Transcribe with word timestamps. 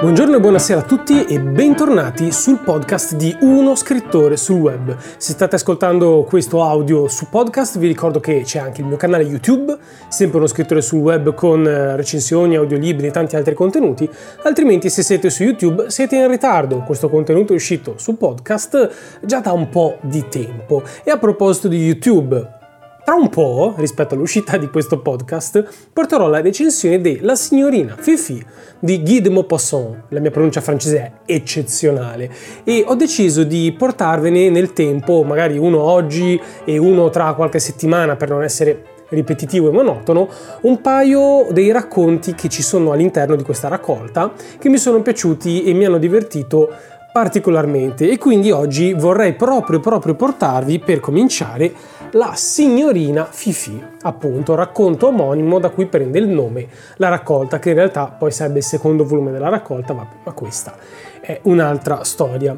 Buongiorno 0.00 0.36
e 0.36 0.40
buonasera 0.40 0.80
a 0.80 0.82
tutti 0.82 1.26
e 1.26 1.38
bentornati 1.38 2.32
sul 2.32 2.60
podcast 2.60 3.16
di 3.16 3.36
Uno 3.42 3.74
Scrittore 3.74 4.38
sul 4.38 4.56
Web. 4.56 4.96
Se 5.18 5.32
state 5.32 5.56
ascoltando 5.56 6.24
questo 6.26 6.64
audio 6.64 7.06
su 7.06 7.28
podcast 7.28 7.78
vi 7.78 7.86
ricordo 7.88 8.18
che 8.18 8.40
c'è 8.42 8.60
anche 8.60 8.80
il 8.80 8.86
mio 8.86 8.96
canale 8.96 9.24
YouTube, 9.24 9.76
sempre 10.08 10.38
Uno 10.38 10.46
Scrittore 10.46 10.80
sul 10.80 11.00
Web 11.00 11.34
con 11.34 11.66
eh, 11.66 11.96
recensioni, 11.96 12.56
audiolibri 12.56 13.08
e 13.08 13.10
tanti 13.10 13.36
altri 13.36 13.52
contenuti, 13.52 14.08
altrimenti 14.44 14.88
se 14.88 15.02
siete 15.02 15.28
su 15.28 15.42
YouTube 15.42 15.90
siete 15.90 16.16
in 16.16 16.28
ritardo, 16.28 16.78
questo 16.78 17.10
contenuto 17.10 17.52
è 17.52 17.56
uscito 17.56 17.96
su 17.98 18.16
podcast 18.16 19.20
già 19.20 19.40
da 19.40 19.52
un 19.52 19.68
po' 19.68 19.98
di 20.00 20.26
tempo. 20.30 20.82
E 21.04 21.10
a 21.10 21.18
proposito 21.18 21.68
di 21.68 21.76
YouTube, 21.76 22.59
tra 23.04 23.14
un 23.14 23.28
po', 23.28 23.74
rispetto 23.76 24.14
all'uscita 24.14 24.56
di 24.56 24.68
questo 24.68 25.00
podcast, 25.00 25.88
porterò 25.92 26.28
la 26.28 26.40
recensione 26.40 27.00
de 27.00 27.18
La 27.22 27.34
signorina 27.34 27.96
Fifi 27.98 28.44
di 28.78 29.02
Guy 29.02 29.20
de 29.20 29.30
Maupassant. 29.30 30.04
La 30.08 30.20
mia 30.20 30.30
pronuncia 30.30 30.60
francese 30.60 30.98
è 30.98 31.32
eccezionale 31.32 32.30
e 32.64 32.84
ho 32.86 32.94
deciso 32.94 33.44
di 33.44 33.74
portarvene 33.76 34.50
nel 34.50 34.72
tempo, 34.72 35.22
magari 35.22 35.58
uno 35.58 35.80
oggi 35.80 36.40
e 36.64 36.78
uno 36.78 37.10
tra 37.10 37.34
qualche 37.34 37.58
settimana 37.58 38.16
per 38.16 38.28
non 38.28 38.42
essere 38.42 38.98
ripetitivo 39.10 39.68
e 39.68 39.72
monotono, 39.72 40.28
un 40.62 40.80
paio 40.80 41.46
dei 41.50 41.70
racconti 41.70 42.34
che 42.34 42.48
ci 42.48 42.62
sono 42.62 42.92
all'interno 42.92 43.36
di 43.36 43.42
questa 43.42 43.68
raccolta 43.68 44.32
che 44.58 44.68
mi 44.68 44.78
sono 44.78 45.02
piaciuti 45.02 45.64
e 45.64 45.72
mi 45.72 45.84
hanno 45.84 45.98
divertito 45.98 46.72
particolarmente 47.12 48.10
e 48.10 48.18
quindi 48.18 48.50
oggi 48.50 48.92
vorrei 48.92 49.34
proprio 49.34 49.80
proprio 49.80 50.14
portarvi 50.14 50.78
per 50.78 51.00
cominciare 51.00 51.72
la 52.12 52.32
signorina 52.34 53.26
Fifi, 53.30 53.82
appunto 54.02 54.54
racconto 54.54 55.08
omonimo 55.08 55.58
da 55.58 55.70
cui 55.70 55.86
prende 55.86 56.18
il 56.18 56.28
nome 56.28 56.66
la 56.96 57.08
raccolta 57.08 57.58
che 57.58 57.70
in 57.70 57.76
realtà 57.76 58.06
poi 58.06 58.30
sarebbe 58.30 58.58
il 58.58 58.64
secondo 58.64 59.04
volume 59.04 59.30
della 59.30 59.48
raccolta, 59.48 59.92
ma 59.92 60.32
questa 60.32 60.74
è 61.20 61.38
un'altra 61.44 62.02
storia. 62.04 62.56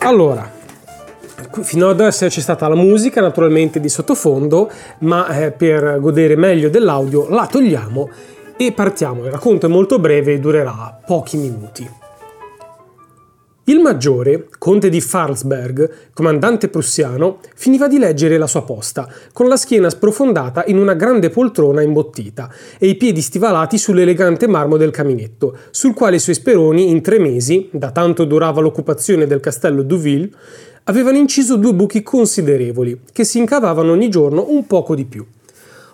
Allora, 0.00 0.60
Fino 1.62 1.88
ad 1.88 2.00
adesso 2.00 2.26
c'è 2.26 2.40
stata 2.40 2.68
la 2.68 2.74
musica 2.74 3.20
naturalmente 3.20 3.80
di 3.80 3.88
sottofondo, 3.88 4.70
ma 4.98 5.26
eh, 5.28 5.50
per 5.50 5.98
godere 6.00 6.36
meglio 6.36 6.68
dell'audio 6.68 7.28
la 7.28 7.46
togliamo 7.46 8.08
e 8.56 8.72
partiamo. 8.72 9.24
Il 9.24 9.32
racconto 9.32 9.66
è 9.66 9.68
molto 9.68 9.98
breve 9.98 10.34
e 10.34 10.38
durerà 10.38 10.98
pochi 11.04 11.36
minuti. 11.36 12.01
Il 13.66 13.78
maggiore, 13.78 14.48
conte 14.58 14.88
di 14.88 15.00
Farlsberg, 15.00 16.10
comandante 16.14 16.66
prussiano, 16.66 17.38
finiva 17.54 17.86
di 17.86 17.96
leggere 17.96 18.36
la 18.36 18.48
sua 18.48 18.64
posta, 18.64 19.08
con 19.32 19.46
la 19.46 19.56
schiena 19.56 19.88
sprofondata 19.88 20.64
in 20.66 20.78
una 20.78 20.94
grande 20.94 21.30
poltrona 21.30 21.80
imbottita 21.80 22.52
e 22.76 22.88
i 22.88 22.96
piedi 22.96 23.20
stivalati 23.20 23.78
sull'elegante 23.78 24.48
marmo 24.48 24.76
del 24.76 24.90
caminetto, 24.90 25.56
sul 25.70 25.94
quale 25.94 26.16
i 26.16 26.18
suoi 26.18 26.34
speroni, 26.34 26.90
in 26.90 27.02
tre 27.02 27.20
mesi, 27.20 27.68
da 27.70 27.92
tanto 27.92 28.24
durava 28.24 28.60
l'occupazione 28.60 29.28
del 29.28 29.38
castello 29.38 29.84
Douville, 29.84 30.30
avevano 30.82 31.18
inciso 31.18 31.54
due 31.54 31.72
buchi 31.72 32.02
considerevoli, 32.02 33.02
che 33.12 33.22
si 33.22 33.38
incavavano 33.38 33.92
ogni 33.92 34.08
giorno 34.10 34.46
un 34.48 34.66
poco 34.66 34.96
di 34.96 35.04
più. 35.04 35.24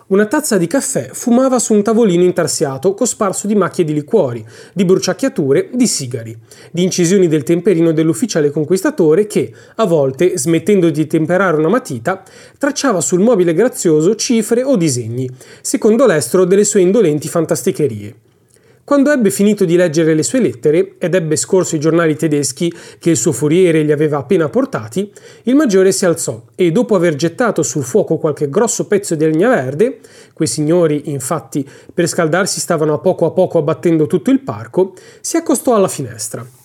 Una 0.09 0.25
tazza 0.25 0.57
di 0.57 0.65
caffè 0.65 1.11
fumava 1.13 1.59
su 1.59 1.75
un 1.75 1.83
tavolino 1.83 2.23
intarsiato 2.23 2.95
cosparso 2.95 3.45
di 3.45 3.53
macchie 3.53 3.83
di 3.83 3.93
liquori, 3.93 4.43
di 4.73 4.83
bruciacchiature, 4.83 5.69
di 5.71 5.85
sigari, 5.85 6.35
di 6.71 6.81
incisioni 6.81 7.27
del 7.27 7.43
temperino 7.43 7.91
dell'ufficiale 7.91 8.49
conquistatore 8.49 9.27
che, 9.27 9.53
a 9.75 9.85
volte, 9.85 10.35
smettendo 10.35 10.89
di 10.89 11.05
temperare 11.05 11.57
una 11.57 11.69
matita, 11.69 12.23
tracciava 12.57 13.01
sul 13.01 13.19
mobile 13.19 13.53
grazioso 13.53 14.15
cifre 14.15 14.63
o 14.63 14.75
disegni, 14.77 15.29
secondo 15.61 16.07
l'estro 16.07 16.43
delle 16.43 16.63
sue 16.63 16.81
indolenti 16.81 17.27
fantasticherie. 17.27 18.28
Quando 18.89 19.11
ebbe 19.11 19.29
finito 19.29 19.65
di 19.65 19.75
leggere 19.75 20.15
le 20.15 20.23
sue 20.23 20.39
lettere 20.39 20.95
ed 20.97 21.13
ebbe 21.13 21.35
scorso 21.35 21.75
i 21.75 21.79
giornali 21.79 22.15
tedeschi 22.15 22.73
che 22.97 23.11
il 23.11 23.17
suo 23.17 23.31
furiere 23.31 23.85
gli 23.85 23.91
aveva 23.91 24.17
appena 24.17 24.49
portati, 24.49 25.11
il 25.43 25.53
maggiore 25.53 25.91
si 25.91 26.07
alzò 26.07 26.45
e 26.55 26.71
dopo 26.71 26.95
aver 26.95 27.13
gettato 27.13 27.61
sul 27.61 27.83
fuoco 27.83 28.17
qualche 28.17 28.49
grosso 28.49 28.87
pezzo 28.87 29.13
di 29.13 29.25
legna 29.25 29.49
verde, 29.49 29.99
quei 30.33 30.47
signori 30.47 31.11
infatti 31.11 31.63
per 31.93 32.07
scaldarsi 32.07 32.59
stavano 32.59 32.95
a 32.95 32.97
poco 32.97 33.27
a 33.27 33.31
poco 33.31 33.59
abbattendo 33.59 34.07
tutto 34.07 34.31
il 34.31 34.39
parco, 34.39 34.95
si 35.21 35.37
accostò 35.37 35.75
alla 35.75 35.87
finestra. 35.87 36.58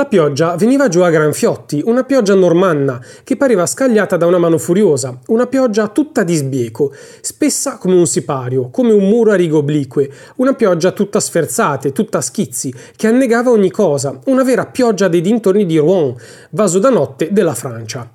La 0.00 0.06
pioggia 0.06 0.56
veniva 0.56 0.88
giù 0.88 1.02
a 1.02 1.10
gran 1.10 1.34
fiotti, 1.34 1.82
una 1.84 2.04
pioggia 2.04 2.34
normanna 2.34 2.98
che 3.22 3.36
pareva 3.36 3.66
scagliata 3.66 4.16
da 4.16 4.24
una 4.24 4.38
mano 4.38 4.56
furiosa, 4.56 5.18
una 5.26 5.46
pioggia 5.46 5.88
tutta 5.88 6.22
di 6.22 6.34
sbieco, 6.34 6.90
spessa 7.20 7.76
come 7.76 7.96
un 7.96 8.06
sipario, 8.06 8.70
come 8.70 8.92
un 8.92 9.06
muro 9.06 9.32
a 9.32 9.34
righe 9.34 9.56
oblique, 9.56 10.10
una 10.36 10.54
pioggia 10.54 10.92
tutta 10.92 11.20
sferzate, 11.20 11.92
tutta 11.92 12.22
schizzi, 12.22 12.72
che 12.96 13.08
annegava 13.08 13.50
ogni 13.50 13.70
cosa, 13.70 14.18
una 14.24 14.42
vera 14.42 14.64
pioggia 14.64 15.06
dei 15.06 15.20
dintorni 15.20 15.66
di 15.66 15.76
Rouen, 15.76 16.14
vaso 16.52 16.78
da 16.78 16.88
notte 16.88 17.28
della 17.30 17.54
Francia. 17.54 18.10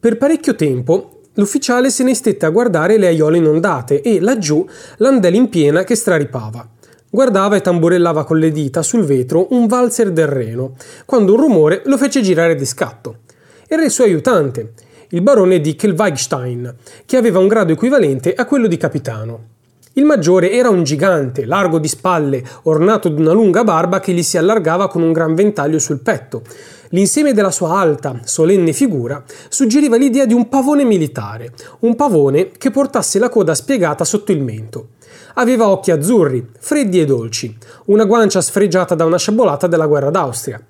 Per 0.00 0.16
parecchio 0.16 0.54
tempo 0.54 1.20
l'ufficiale 1.34 1.90
se 1.90 2.02
ne 2.02 2.14
stette 2.14 2.46
a 2.46 2.50
guardare 2.50 2.96
le 2.96 3.08
aiole 3.08 3.36
inondate 3.36 4.00
e 4.00 4.20
laggiù 4.20 4.66
l'andele 4.96 5.36
in 5.36 5.50
piena 5.50 5.84
che 5.84 5.96
straripava. 5.96 6.66
Guardava 7.12 7.56
e 7.56 7.60
tamburellava 7.60 8.22
con 8.22 8.38
le 8.38 8.52
dita 8.52 8.82
sul 8.82 9.02
vetro 9.02 9.48
un 9.50 9.66
valzer 9.66 10.12
del 10.12 10.28
Reno, 10.28 10.76
quando 11.04 11.34
un 11.34 11.40
rumore 11.40 11.82
lo 11.86 11.98
fece 11.98 12.20
girare 12.20 12.54
di 12.54 12.64
scatto. 12.64 13.22
Era 13.66 13.82
il 13.82 13.90
suo 13.90 14.04
aiutante, 14.04 14.74
il 15.08 15.20
barone 15.20 15.60
di 15.60 15.74
Kelweigstein, 15.74 16.72
che 17.04 17.16
aveva 17.16 17.40
un 17.40 17.48
grado 17.48 17.72
equivalente 17.72 18.32
a 18.32 18.44
quello 18.44 18.68
di 18.68 18.76
capitano. 18.76 19.48
Il 19.94 20.04
maggiore 20.04 20.52
era 20.52 20.70
un 20.70 20.84
gigante, 20.84 21.46
largo 21.46 21.80
di 21.80 21.88
spalle, 21.88 22.44
ornato 22.62 23.08
di 23.08 23.20
una 23.20 23.32
lunga 23.32 23.64
barba 23.64 23.98
che 23.98 24.12
gli 24.12 24.22
si 24.22 24.38
allargava 24.38 24.86
con 24.86 25.02
un 25.02 25.10
gran 25.10 25.34
ventaglio 25.34 25.80
sul 25.80 25.98
petto. 25.98 26.42
L'insieme 26.90 27.32
della 27.32 27.50
sua 27.50 27.76
alta, 27.76 28.20
solenne 28.22 28.72
figura 28.72 29.24
suggeriva 29.48 29.96
l'idea 29.96 30.26
di 30.26 30.34
un 30.34 30.48
pavone 30.48 30.84
militare, 30.84 31.52
un 31.80 31.96
pavone 31.96 32.52
che 32.52 32.70
portasse 32.70 33.18
la 33.18 33.28
coda 33.28 33.52
spiegata 33.56 34.04
sotto 34.04 34.30
il 34.30 34.40
mento. 34.40 34.90
Aveva 35.34 35.68
occhi 35.68 35.90
azzurri, 35.90 36.46
freddi 36.58 37.00
e 37.00 37.04
dolci, 37.04 37.56
una 37.86 38.04
guancia 38.04 38.40
sfregiata 38.40 38.94
da 38.94 39.04
una 39.04 39.18
sciabolata 39.18 39.66
della 39.66 39.86
guerra 39.86 40.10
d'Austria. 40.10 40.60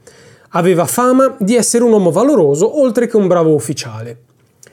Aveva 0.50 0.84
fama 0.84 1.36
di 1.38 1.54
essere 1.56 1.84
un 1.84 1.92
uomo 1.92 2.10
valoroso 2.10 2.80
oltre 2.80 3.06
che 3.06 3.16
un 3.16 3.26
bravo 3.26 3.54
ufficiale. 3.54 4.18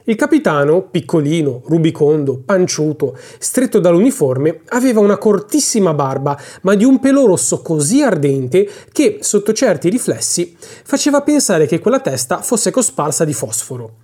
Il 0.10 0.16
capitano, 0.16 0.84
piccolino, 0.84 1.64
rubicondo, 1.66 2.42
panciuto, 2.46 3.18
stretto 3.40 3.80
dall'uniforme, 3.80 4.62
aveva 4.70 5.02
una 5.02 5.18
cortissima 5.18 5.94
barba, 5.94 6.40
ma 6.62 6.76
di 6.76 6.86
un 6.86 7.00
pelo 7.00 7.26
rosso 7.26 7.62
così 7.62 8.02
ardente 8.02 8.70
che, 8.94 9.18
sotto 9.20 9.52
certi 9.52 9.90
riflessi, 9.90 10.56
faceva 10.58 11.22
pensare 11.22 11.66
che 11.66 11.80
quella 11.80 12.00
testa 12.00 12.42
fosse 12.42 12.72
cosparsa 12.72 13.26
di 13.26 13.34
fosforo. 13.34 13.96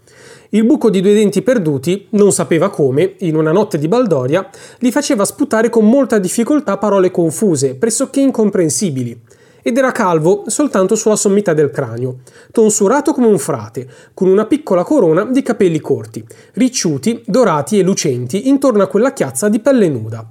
Il 0.56 0.66
buco 0.66 0.91
di 0.91 1.02
due 1.02 1.16
denti 1.16 1.41
perduti, 1.41 2.06
non 2.12 2.31
sapeva 2.31 2.69
come, 2.69 3.16
in 3.22 3.36
una 3.36 3.52
notte 3.52 3.80
di 3.80 3.88
baldoria, 3.88 4.47
gli 4.78 4.91
faceva 4.91 5.25
sputare 5.25 5.69
con 5.69 5.90
molta 5.90 6.19
difficoltà 6.19 6.78
parole 6.78 7.09
confuse, 7.09 7.74
pressoché 7.74 8.19
incomprensibili. 8.19 9.19
Ed 9.64 9.75
era 9.75 9.91
calvo 9.91 10.44
soltanto 10.46 10.94
sulla 10.94 11.16
sommità 11.16 11.56
del 11.56 11.72
cranio, 11.72 12.18
tonsurato 12.52 13.14
come 13.14 13.25
un 13.25 13.40
frate, 13.40 13.88
con 14.14 14.28
una 14.28 14.46
piccola 14.46 14.84
corona 14.84 15.25
di 15.25 15.41
capelli 15.41 15.80
corti, 15.80 16.24
ricciuti, 16.53 17.24
dorati 17.25 17.80
e 17.80 17.81
lucenti 17.81 18.47
intorno 18.47 18.84
a 18.84 18.88
quella 18.88 19.12
chiazza 19.12 19.50
di 19.50 19.59
pelle 19.59 19.90
nuda. 19.90 20.24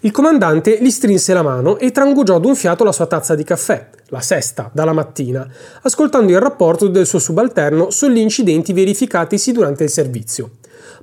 Il 0.00 0.10
comandante 0.10 0.78
gli 0.80 0.90
strinse 0.90 1.32
la 1.32 1.42
mano 1.42 1.78
e 1.78 1.92
trangugiò 1.92 2.40
d'un 2.40 2.56
fiato 2.56 2.82
la 2.82 2.90
sua 2.90 3.06
tazza 3.06 3.36
di 3.36 3.44
caffè, 3.44 3.88
la 4.08 4.20
sesta, 4.20 4.70
dalla 4.72 4.92
mattina, 4.92 5.46
ascoltando 5.82 6.32
il 6.32 6.40
rapporto 6.40 6.88
del 6.88 7.06
suo 7.06 7.18
subalterno 7.18 7.90
sugli 7.90 8.18
incidenti 8.18 8.72
verificatisi 8.72 9.52
durante 9.52 9.84
il 9.84 9.90
servizio. 9.90 10.50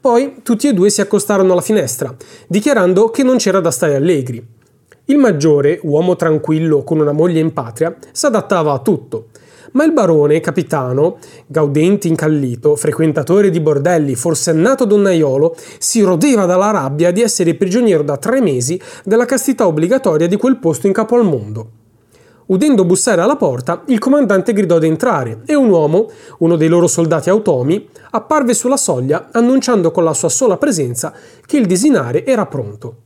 Poi 0.01 0.41
tutti 0.43 0.67
e 0.67 0.73
due 0.73 0.89
si 0.89 1.01
accostarono 1.01 1.51
alla 1.51 1.61
finestra, 1.61 2.15
dichiarando 2.47 3.09
che 3.09 3.23
non 3.23 3.37
c'era 3.37 3.59
da 3.59 3.71
stare 3.71 3.95
allegri. 3.95 4.45
Il 5.05 5.17
maggiore, 5.17 5.79
uomo 5.83 6.15
tranquillo 6.15 6.83
con 6.83 6.99
una 6.99 7.11
moglie 7.11 7.39
in 7.39 7.53
patria, 7.53 7.95
s'adattava 8.11 8.73
a 8.73 8.79
tutto 8.79 9.27
ma 9.75 9.83
il 9.83 9.91
barone, 9.91 10.39
capitano, 10.39 11.17
gaudente 11.47 12.07
incallito, 12.07 12.75
frequentatore 12.75 13.49
di 13.49 13.59
bordelli, 13.59 14.15
forsennato 14.15 14.85
donnaiolo, 14.85 15.55
si 15.79 16.01
rodeva 16.01 16.45
dalla 16.45 16.71
rabbia 16.71 17.11
di 17.11 17.21
essere 17.21 17.55
prigioniero 17.55 18.01
da 18.01 18.17
tre 18.17 18.41
mesi 18.41 18.79
della 19.03 19.25
castità 19.25 19.67
obbligatoria 19.67 20.27
di 20.27 20.37
quel 20.37 20.57
posto 20.57 20.87
in 20.87 20.93
capo 20.93 21.15
al 21.15 21.25
mondo. 21.25 21.69
Udendo 22.47 22.85
bussare 22.85 23.21
alla 23.21 23.37
porta, 23.37 23.81
il 23.87 23.97
comandante 23.97 24.53
gridò 24.53 24.77
di 24.77 24.85
entrare 24.85 25.41
e 25.47 25.55
un 25.55 25.69
uomo, 25.69 26.11
uno 26.39 26.55
dei 26.55 26.67
loro 26.67 26.85
soldati 26.85 27.31
automi, 27.31 27.89
apparve 28.11 28.53
sulla 28.53 28.77
soglia 28.77 29.29
annunciando 29.31 29.89
con 29.89 30.03
la 30.03 30.13
sua 30.13 30.29
sola 30.29 30.57
presenza 30.57 31.11
che 31.43 31.57
il 31.57 31.65
disinare 31.65 32.23
era 32.23 32.45
pronto. 32.45 32.97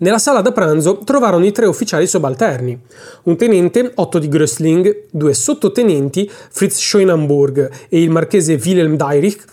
Nella 0.00 0.18
sala 0.18 0.40
da 0.40 0.52
pranzo 0.52 0.98
trovarono 0.98 1.44
i 1.44 1.50
tre 1.50 1.66
ufficiali 1.66 2.06
subalterni, 2.06 2.80
un 3.24 3.36
tenente 3.36 3.90
Otto 3.96 4.20
di 4.20 4.28
Grösling, 4.28 5.06
due 5.10 5.34
sottotenenti 5.34 6.30
Fritz 6.30 6.78
Schoenenburg 6.78 7.68
e 7.88 8.00
il 8.00 8.10
marchese 8.10 8.60
Wilhelm 8.64 8.94
Deirich, 8.94 9.44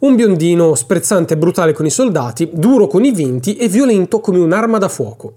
un 0.00 0.16
biondino 0.16 0.74
sprezzante 0.74 1.34
e 1.34 1.36
brutale 1.36 1.72
con 1.72 1.86
i 1.86 1.90
soldati, 1.90 2.50
duro 2.52 2.88
con 2.88 3.04
i 3.04 3.12
vinti 3.12 3.54
e 3.54 3.68
violento 3.68 4.18
come 4.18 4.40
un'arma 4.40 4.78
da 4.78 4.88
fuoco. 4.88 5.34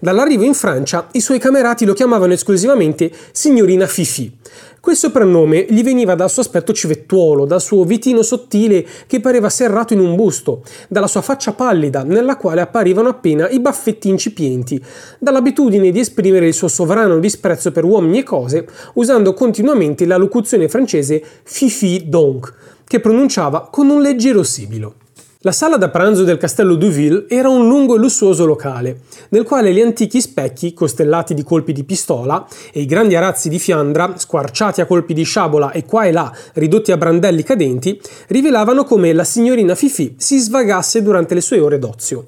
Dall'arrivo 0.00 0.44
in 0.44 0.54
Francia, 0.54 1.08
i 1.12 1.20
suoi 1.20 1.38
camerati 1.38 1.84
lo 1.84 1.92
chiamavano 1.92 2.32
esclusivamente 2.32 3.10
signorina 3.32 3.86
Fifi. 3.86 4.38
Quel 4.80 4.96
soprannome 4.96 5.66
gli 5.68 5.82
veniva 5.82 6.14
dal 6.14 6.30
suo 6.30 6.40
aspetto 6.40 6.72
civettuolo, 6.72 7.44
dal 7.44 7.60
suo 7.60 7.84
vitino 7.84 8.22
sottile 8.22 8.86
che 9.06 9.20
pareva 9.20 9.50
serrato 9.50 9.92
in 9.92 10.00
un 10.00 10.16
busto, 10.16 10.62
dalla 10.88 11.06
sua 11.06 11.20
faccia 11.20 11.52
pallida 11.52 12.02
nella 12.02 12.36
quale 12.36 12.62
apparivano 12.62 13.10
appena 13.10 13.50
i 13.50 13.60
baffetti 13.60 14.08
incipienti, 14.08 14.82
dall'abitudine 15.18 15.90
di 15.90 16.00
esprimere 16.00 16.46
il 16.46 16.54
suo 16.54 16.68
sovrano 16.68 17.18
disprezzo 17.18 17.72
per 17.72 17.84
uomini 17.84 18.20
e 18.20 18.22
cose, 18.22 18.66
usando 18.94 19.34
continuamente 19.34 20.06
la 20.06 20.16
locuzione 20.16 20.66
francese 20.66 21.22
Fifi 21.42 22.08
donc, 22.08 22.50
che 22.86 23.00
pronunciava 23.00 23.68
con 23.70 23.90
un 23.90 24.00
leggero 24.00 24.42
sibilo. 24.42 24.94
La 25.42 25.52
sala 25.52 25.78
da 25.78 25.88
pranzo 25.88 26.22
del 26.22 26.36
castello 26.36 26.74
Duville 26.74 27.24
era 27.26 27.48
un 27.48 27.66
lungo 27.66 27.96
e 27.96 27.98
lussuoso 27.98 28.44
locale, 28.44 29.00
nel 29.30 29.44
quale 29.44 29.72
gli 29.72 29.80
antichi 29.80 30.20
specchi, 30.20 30.74
costellati 30.74 31.32
di 31.32 31.42
colpi 31.42 31.72
di 31.72 31.82
pistola, 31.84 32.46
e 32.70 32.80
i 32.80 32.84
grandi 32.84 33.16
arazzi 33.16 33.48
di 33.48 33.58
Fiandra, 33.58 34.18
squarciati 34.18 34.82
a 34.82 34.84
colpi 34.84 35.14
di 35.14 35.22
sciabola 35.22 35.70
e 35.70 35.86
qua 35.86 36.04
e 36.04 36.12
là 36.12 36.30
ridotti 36.52 36.92
a 36.92 36.98
brandelli 36.98 37.42
cadenti, 37.42 37.98
rivelavano 38.26 38.84
come 38.84 39.14
la 39.14 39.24
signorina 39.24 39.74
Fifi 39.74 40.14
si 40.18 40.38
svagasse 40.38 41.00
durante 41.00 41.32
le 41.32 41.40
sue 41.40 41.58
ore 41.58 41.78
d'ozio. 41.78 42.26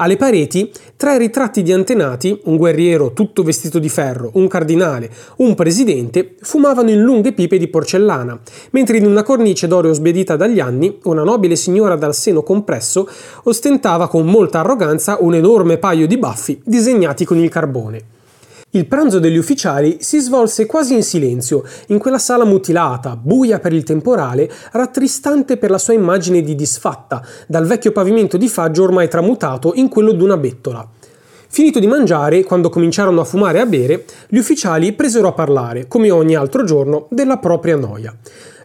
Alle 0.00 0.16
pareti 0.16 0.70
tre 0.96 1.18
ritratti 1.18 1.62
di 1.62 1.72
antenati, 1.72 2.40
un 2.44 2.56
guerriero 2.56 3.12
tutto 3.12 3.42
vestito 3.42 3.80
di 3.80 3.88
ferro, 3.88 4.30
un 4.34 4.46
cardinale, 4.46 5.10
un 5.38 5.56
presidente, 5.56 6.36
fumavano 6.40 6.90
in 6.90 7.00
lunghe 7.00 7.32
pipe 7.32 7.58
di 7.58 7.66
porcellana, 7.66 8.38
mentre 8.70 8.98
in 8.98 9.06
una 9.06 9.24
cornice 9.24 9.66
d'oro 9.66 9.92
sbiadita 9.92 10.36
dagli 10.36 10.60
anni, 10.60 10.98
una 11.04 11.24
nobile 11.24 11.56
signora 11.56 11.96
dal 11.96 12.14
seno 12.14 12.44
compresso 12.44 13.08
ostentava 13.44 14.08
con 14.08 14.24
molta 14.26 14.60
arroganza 14.60 15.16
un 15.18 15.34
enorme 15.34 15.78
paio 15.78 16.06
di 16.06 16.16
baffi 16.16 16.60
disegnati 16.64 17.24
con 17.24 17.38
il 17.38 17.48
carbone. 17.48 18.17
Il 18.72 18.86
pranzo 18.86 19.18
degli 19.18 19.38
ufficiali 19.38 19.96
si 20.00 20.20
svolse 20.20 20.66
quasi 20.66 20.92
in 20.92 21.02
silenzio, 21.02 21.64
in 21.86 21.98
quella 21.98 22.18
sala 22.18 22.44
mutilata, 22.44 23.16
buia 23.16 23.60
per 23.60 23.72
il 23.72 23.82
temporale, 23.82 24.50
rattristante 24.72 25.56
per 25.56 25.70
la 25.70 25.78
sua 25.78 25.94
immagine 25.94 26.42
di 26.42 26.54
disfatta, 26.54 27.24
dal 27.46 27.64
vecchio 27.64 27.92
pavimento 27.92 28.36
di 28.36 28.46
faggio 28.46 28.82
ormai 28.82 29.08
tramutato 29.08 29.72
in 29.76 29.88
quello 29.88 30.12
d'una 30.12 30.36
bettola. 30.36 30.86
Finito 31.48 31.78
di 31.78 31.86
mangiare, 31.86 32.44
quando 32.44 32.68
cominciarono 32.68 33.22
a 33.22 33.24
fumare 33.24 33.56
e 33.56 33.62
a 33.62 33.66
bere, 33.66 34.04
gli 34.28 34.36
ufficiali 34.36 34.92
presero 34.92 35.28
a 35.28 35.32
parlare, 35.32 35.88
come 35.88 36.10
ogni 36.10 36.34
altro 36.34 36.62
giorno, 36.64 37.06
della 37.08 37.38
propria 37.38 37.76
noia. 37.76 38.14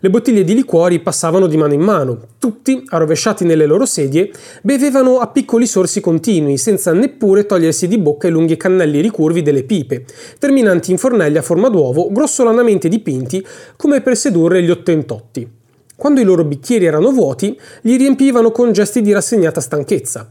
Le 0.04 0.10
bottiglie 0.10 0.44
di 0.44 0.54
liquori 0.54 1.00
passavano 1.00 1.48
di 1.48 1.56
mano 1.56 1.72
in 1.72 1.80
mano. 1.80 2.20
Tutti, 2.38 2.84
arrovesciati 2.88 3.46
nelle 3.46 3.66
loro 3.66 3.86
sedie, 3.86 4.34
bevevano 4.62 5.20
a 5.20 5.28
piccoli 5.28 5.66
sorsi 5.66 6.02
continui, 6.02 6.58
senza 6.58 6.92
neppure 6.92 7.46
togliersi 7.46 7.88
di 7.88 7.98
bocca 7.98 8.28
i 8.28 8.32
lunghi 8.32 8.58
cannelli 8.58 9.00
ricurvi 9.00 9.42
delle 9.42 9.64
pipe, 9.64 10.04
terminanti 10.40 10.92
in 10.92 10.98
fornelli 10.98 11.38
a 11.38 11.42
forma 11.42 11.70
d'uovo, 11.70 12.12
grossolanamente 12.12 12.90
dipinti 12.90 13.48
come 13.78 14.02
per 14.02 14.18
sedurre 14.18 14.62
gli 14.62 14.72
ottentotti. 14.72 15.50
Quando 15.96 16.20
i 16.20 16.26
loro 16.26 16.44
bicchieri 16.44 16.84
erano 16.84 17.12
vuoti, 17.12 17.58
li 17.84 17.96
riempivano 17.96 18.52
con 18.52 18.74
gesti 18.74 19.02
di 19.02 19.14
rassegnata 19.14 19.62
stanchezza 19.62 20.30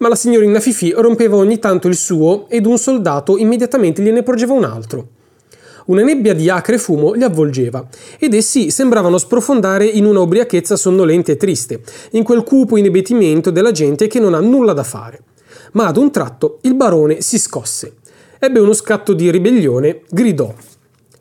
ma 0.00 0.06
la 0.06 0.14
signorina 0.14 0.60
Fifi 0.60 0.92
rompeva 0.92 1.34
ogni 1.34 1.58
tanto 1.58 1.88
il 1.88 1.96
suo 1.96 2.48
ed 2.48 2.66
un 2.66 2.78
soldato 2.78 3.36
immediatamente 3.36 4.00
gliene 4.00 4.22
porgeva 4.22 4.52
un 4.52 4.62
altro. 4.62 5.08
Una 5.88 6.02
nebbia 6.02 6.34
di 6.34 6.50
acre 6.50 6.76
fumo 6.76 7.14
li 7.14 7.24
avvolgeva, 7.24 7.86
ed 8.18 8.34
essi 8.34 8.70
sembravano 8.70 9.16
sprofondare 9.16 9.86
in 9.86 10.04
una 10.04 10.20
ubriachezza 10.20 10.76
sonnolenta 10.76 11.32
e 11.32 11.38
triste, 11.38 11.80
in 12.10 12.24
quel 12.24 12.42
cupo 12.42 12.76
inebettimento 12.76 13.50
della 13.50 13.72
gente 13.72 14.06
che 14.06 14.20
non 14.20 14.34
ha 14.34 14.40
nulla 14.40 14.74
da 14.74 14.82
fare. 14.82 15.22
Ma 15.72 15.86
ad 15.86 15.96
un 15.96 16.10
tratto 16.10 16.58
il 16.62 16.74
barone 16.74 17.22
si 17.22 17.38
scosse. 17.38 17.94
Ebbe 18.38 18.60
uno 18.60 18.74
scatto 18.74 19.14
di 19.14 19.30
ribellione, 19.30 20.02
gridò. 20.10 20.52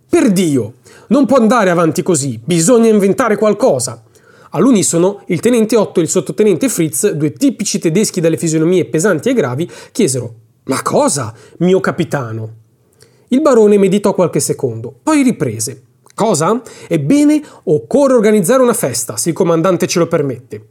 Per 0.09 0.31
Dio! 0.33 0.73
Non 1.07 1.25
può 1.25 1.37
andare 1.37 1.69
avanti 1.69 2.03
così, 2.03 2.37
bisogna 2.43 2.89
inventare 2.89 3.37
qualcosa. 3.37 4.03
All'unisono, 4.49 5.23
il 5.27 5.39
tenente 5.39 5.77
Otto 5.77 6.01
e 6.01 6.03
il 6.03 6.09
sottotenente 6.09 6.67
Fritz, 6.67 7.09
due 7.11 7.31
tipici 7.31 7.79
tedeschi 7.79 8.19
dalle 8.19 8.35
fisionomie 8.35 8.83
pesanti 8.83 9.29
e 9.29 9.33
gravi, 9.33 9.69
chiesero: 9.93 10.33
Ma 10.65 10.81
cosa, 10.81 11.33
mio 11.59 11.79
capitano? 11.79 12.65
Il 13.29 13.41
barone 13.41 13.77
meditò 13.77 14.13
qualche 14.13 14.39
secondo, 14.39 14.93
poi 15.03 15.21
riprese. 15.21 15.83
Cosa? 16.15 16.61
Ebbene, 16.87 17.43
occorre 17.65 18.13
organizzare 18.13 18.61
una 18.61 18.73
festa, 18.73 19.17
se 19.17 19.29
il 19.29 19.35
comandante 19.35 19.85
ce 19.85 19.99
lo 19.99 20.07
permette. 20.07 20.65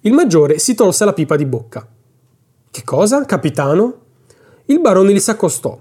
Il 0.00 0.12
maggiore 0.12 0.58
si 0.58 0.74
tolse 0.74 1.04
la 1.04 1.12
pipa 1.12 1.36
di 1.36 1.46
bocca. 1.46 1.88
Che 2.70 2.84
cosa, 2.84 3.24
capitano? 3.24 3.94
Il 4.66 4.80
barone 4.80 5.12
gli 5.12 5.18
s'accostò. 5.18 5.76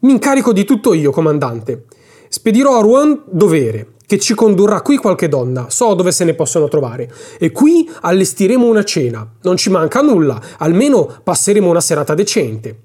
Mi 0.00 0.12
incarico 0.12 0.52
di 0.52 0.64
tutto 0.64 0.92
io, 0.92 1.10
comandante. 1.10 1.86
Spedirò 2.28 2.76
a 2.76 2.82
Rouen 2.82 3.22
dovere, 3.26 3.94
che 4.06 4.18
ci 4.18 4.34
condurrà 4.34 4.82
qui 4.82 4.98
qualche 4.98 5.28
donna, 5.28 5.70
so 5.70 5.94
dove 5.94 6.12
se 6.12 6.24
ne 6.24 6.34
possono 6.34 6.68
trovare, 6.68 7.10
e 7.38 7.50
qui 7.50 7.90
allestiremo 8.02 8.66
una 8.66 8.84
cena. 8.84 9.26
Non 9.42 9.56
ci 9.56 9.70
manca 9.70 10.02
nulla, 10.02 10.40
almeno 10.58 11.10
passeremo 11.24 11.70
una 11.70 11.80
serata 11.80 12.14
decente. 12.14 12.78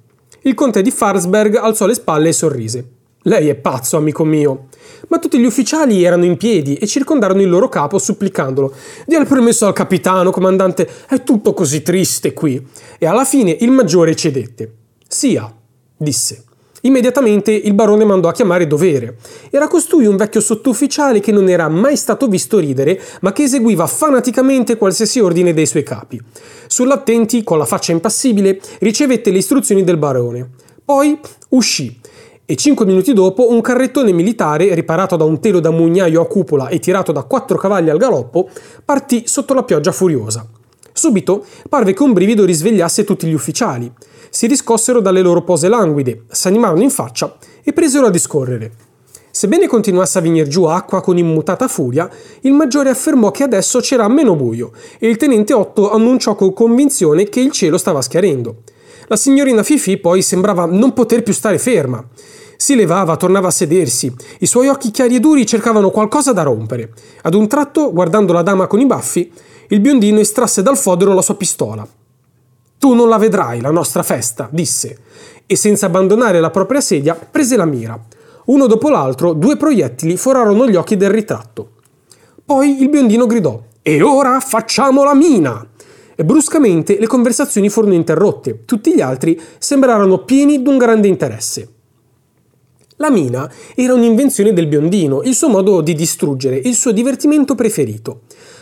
Il 0.50 0.56
conte 0.56 0.82
di 0.82 0.90
Farsberg 0.90 1.58
alzò 1.58 1.86
le 1.86 1.94
spalle 1.94 2.30
e 2.30 2.34
sorrise. 2.34 2.88
Lei 3.22 3.50
è 3.50 3.54
pazzo, 3.54 3.98
amico 3.98 4.24
mio. 4.24 4.70
Ma 5.10 5.20
tutti 5.20 5.38
gli 5.38 5.46
ufficiali 5.46 6.04
erano 6.04 6.26
in 6.26 6.38
piedi 6.38 6.74
e 6.74 6.88
circondarono 6.88 7.44
il 7.44 7.50
loro 7.50 7.70
capo 7.70 8.00
supplicandolo. 8.00 8.74
Dia 9.06 9.20
il 9.20 9.28
permesso 9.28 9.68
al 9.68 9.74
capitano, 9.74 10.32
comandante, 10.32 10.90
è 11.08 11.22
tutto 11.22 11.54
così 11.54 11.84
triste 11.84 12.34
qui. 12.34 12.66
E 12.98 13.06
alla 13.06 13.26
fine 13.26 13.56
il 13.60 13.70
maggiore 13.70 14.16
cedette. 14.16 14.74
Sia, 15.08 15.56
disse. 15.96 16.46
Immediatamente 16.82 17.52
il 17.52 17.74
barone 17.74 18.06
mandò 18.06 18.30
a 18.30 18.34
chiamare 18.34 18.68
Dovere. 18.68 19.18
Era 19.50 19.68
costui 19.68 20.06
un 20.06 20.16
vecchio 20.16 20.40
sottufficiale 20.40 21.20
che 21.20 21.32
non 21.32 21.50
era 21.50 21.68
mai 21.68 21.98
stato 21.98 22.28
visto 22.28 22.58
ridere, 22.60 23.02
ma 23.22 23.34
che 23.34 23.44
eseguiva 23.44 23.86
fanaticamente 23.88 24.78
qualsiasi 24.78 25.20
ordine 25.20 25.54
dei 25.54 25.66
suoi 25.66 25.84
capi. 25.84 26.22
Sull'attenti, 26.68 27.44
con 27.44 27.58
la 27.58 27.66
faccia 27.66 27.92
impassibile, 27.92 28.60
ricevette 28.80 29.32
le 29.32 29.40
istruzioni 29.40 29.84
del 29.84 29.98
barone. 29.98 30.50
Poi 30.86 31.20
uscì 31.50 32.00
e 32.46 32.56
cinque 32.56 32.86
minuti 32.86 33.14
dopo 33.14 33.52
un 33.52 33.62
carrettone 33.62 34.12
militare, 34.12 34.74
riparato 34.74 35.16
da 35.16 35.24
un 35.24 35.40
telo 35.40 35.60
da 35.60 35.70
mugnaio 35.70 36.22
a 36.22 36.26
cupola 36.26 36.70
e 36.70 36.80
tirato 36.80 37.12
da 37.12 37.24
quattro 37.24 37.58
cavalli 37.58 37.90
al 37.90 38.00
galoppo, 38.00 38.50
partì 38.84 39.24
sotto 39.28 39.54
la 39.54 39.64
pioggia 39.64 39.92
furiosa. 39.92 40.48
Subito 40.92 41.46
parve 41.70 41.94
che 41.94 42.04
un 42.04 42.12
brivido 42.12 42.46
risvegliasse 42.46 43.04
tutti 43.04 43.28
gli 43.28 43.34
ufficiali 43.34 43.92
si 44.30 44.48
riscossero 44.48 45.02
dalle 45.02 45.22
loro 45.22 45.44
pose 45.44 45.68
languide, 45.68 46.24
s'animarono 46.30 46.82
in 46.82 46.90
faccia 46.90 47.38
e 47.64 47.74
presero 47.74 48.08
a 48.08 48.10
discorrere. 48.12 48.72
Sebbene 49.32 49.68
continuasse 49.68 50.18
a 50.18 50.22
venir 50.22 50.48
giù 50.48 50.64
acqua 50.64 51.02
con 51.02 51.18
immutata 51.18 51.68
furia, 51.68 52.10
il 52.42 52.54
maggiore 52.54 52.90
affermò 52.90 53.32
che 53.32 53.44
adesso 53.44 53.80
c'era 53.80 54.08
meno 54.08 54.36
buio 54.36 54.72
e 54.98 55.08
il 55.08 55.18
tenente 55.18 55.54
Otto 55.54 55.92
annunciò 55.92 56.36
con 56.36 56.52
convinzione 56.52 57.30
che 57.30 57.40
il 57.40 57.52
cielo 57.52 57.78
stava 57.78 58.02
schiarendo. 58.02 58.64
La 59.08 59.16
signorina 59.16 59.64
Fifi 59.64 59.98
poi 59.98 60.22
sembrava 60.22 60.66
non 60.66 60.94
poter 60.94 61.24
più 61.24 61.34
stare 61.34 61.58
ferma. 61.58 62.06
Si 62.58 62.76
levava, 62.76 63.16
tornava 63.16 63.48
a 63.48 63.52
sedersi, 63.52 64.14
i 64.40 64.46
suoi 64.46 64.68
occhi 64.68 64.92
chiari 64.92 65.16
e 65.16 65.20
duri 65.20 65.46
cercavano 65.46 65.92
qualcosa 65.92 66.34
da 66.34 66.44
rompere. 66.44 66.92
Ad 67.22 67.34
un 67.34 67.48
tratto, 67.48 67.94
guardando 67.94 68.34
la 68.34 68.42
dama 68.42 68.68
con 68.68 68.82
i 68.82 68.86
baffi, 68.86 69.32
il 69.70 69.80
biondino 69.80 70.20
estrasse 70.20 70.62
dal 70.62 70.78
fodero 70.78 71.14
la 71.14 71.22
sua 71.22 71.36
pistola. 71.36 71.88
Tu 72.80 72.94
non 72.94 73.10
la 73.10 73.18
vedrai, 73.18 73.60
la 73.60 73.72
nostra 73.72 74.04
festa, 74.04 74.48
disse, 74.50 74.98
e 75.46 75.56
senza 75.58 75.88
abbandonare 75.88 76.40
la 76.40 76.50
propria 76.50 76.80
sedia 76.80 77.14
prese 77.14 77.58
la 77.58 77.66
mira. 77.66 78.00
Uno 78.46 78.68
dopo 78.68 78.90
l'altro, 78.90 79.34
due 79.34 79.58
proiettili 79.58 80.16
forarono 80.16 80.66
gli 80.66 80.76
occhi 80.76 80.96
del 80.96 81.10
ritratto. 81.10 81.72
Poi 82.46 82.82
il 82.82 82.88
biondino 82.88 83.26
gridò: 83.26 83.62
E 83.82 84.02
ora 84.02 84.40
facciamo 84.40 85.04
la 85.04 85.14
mina! 85.14 85.68
E 86.16 86.24
bruscamente 86.24 86.98
le 86.98 87.06
conversazioni 87.06 87.68
furono 87.70 87.94
interrotte. 87.96 88.64
Tutti 88.64 88.96
gli 88.96 89.02
altri 89.02 89.40
sembrarono 89.58 90.24
pieni 90.24 90.62
d'un 90.62 90.78
grande 90.78 91.10
interesse. 91.10 91.74
La 92.96 93.10
mina 93.10 93.50
era 93.76 93.94
un'invenzione 93.94 94.54
del 94.54 94.68
biondino, 94.68 95.22
il 95.24 95.36
suo 95.36 95.50
modo 95.50 95.82
di 95.82 95.94
distruggere, 95.96 96.56
il 96.56 96.76
suo 96.76 96.92
divertimento 96.92 97.56
preferito. 97.56 98.22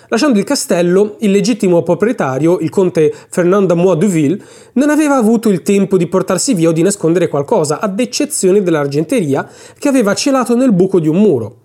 Lasciando 0.09 0.39
il 0.39 0.45
castello, 0.45 1.15
il 1.19 1.31
legittimo 1.31 1.83
proprietario, 1.83 2.59
il 2.59 2.69
conte 2.69 3.13
Fernand 3.29 3.67
d'Amois 3.67 3.97
Duville, 3.97 4.41
non 4.73 4.89
aveva 4.89 5.17
avuto 5.17 5.49
il 5.49 5.61
tempo 5.61 5.97
di 5.97 6.07
portarsi 6.07 6.53
via 6.53 6.69
o 6.69 6.71
di 6.71 6.81
nascondere 6.81 7.27
qualcosa, 7.27 7.81
ad 7.81 7.99
eccezione 7.99 8.63
dell'argenteria 8.63 9.45
che 9.77 9.89
aveva 9.89 10.13
celato 10.13 10.55
nel 10.55 10.71
buco 10.71 11.01
di 11.01 11.09
un 11.09 11.17
muro. 11.17 11.55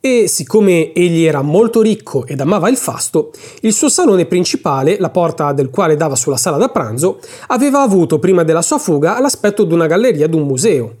E 0.00 0.26
siccome 0.26 0.92
egli 0.92 1.22
era 1.22 1.42
molto 1.42 1.80
ricco 1.80 2.26
ed 2.26 2.40
amava 2.40 2.68
il 2.68 2.76
fasto, 2.76 3.30
il 3.60 3.72
suo 3.72 3.88
salone 3.88 4.26
principale, 4.26 4.98
la 4.98 5.10
porta 5.10 5.52
del 5.52 5.70
quale 5.70 5.94
dava 5.94 6.16
sulla 6.16 6.36
sala 6.36 6.56
da 6.56 6.70
pranzo, 6.70 7.20
aveva 7.48 7.82
avuto 7.82 8.18
prima 8.18 8.42
della 8.42 8.62
sua 8.62 8.78
fuga 8.78 9.20
l'aspetto 9.20 9.62
di 9.62 9.74
una 9.74 9.86
galleria 9.86 10.26
d'un 10.26 10.42
museo. 10.42 10.94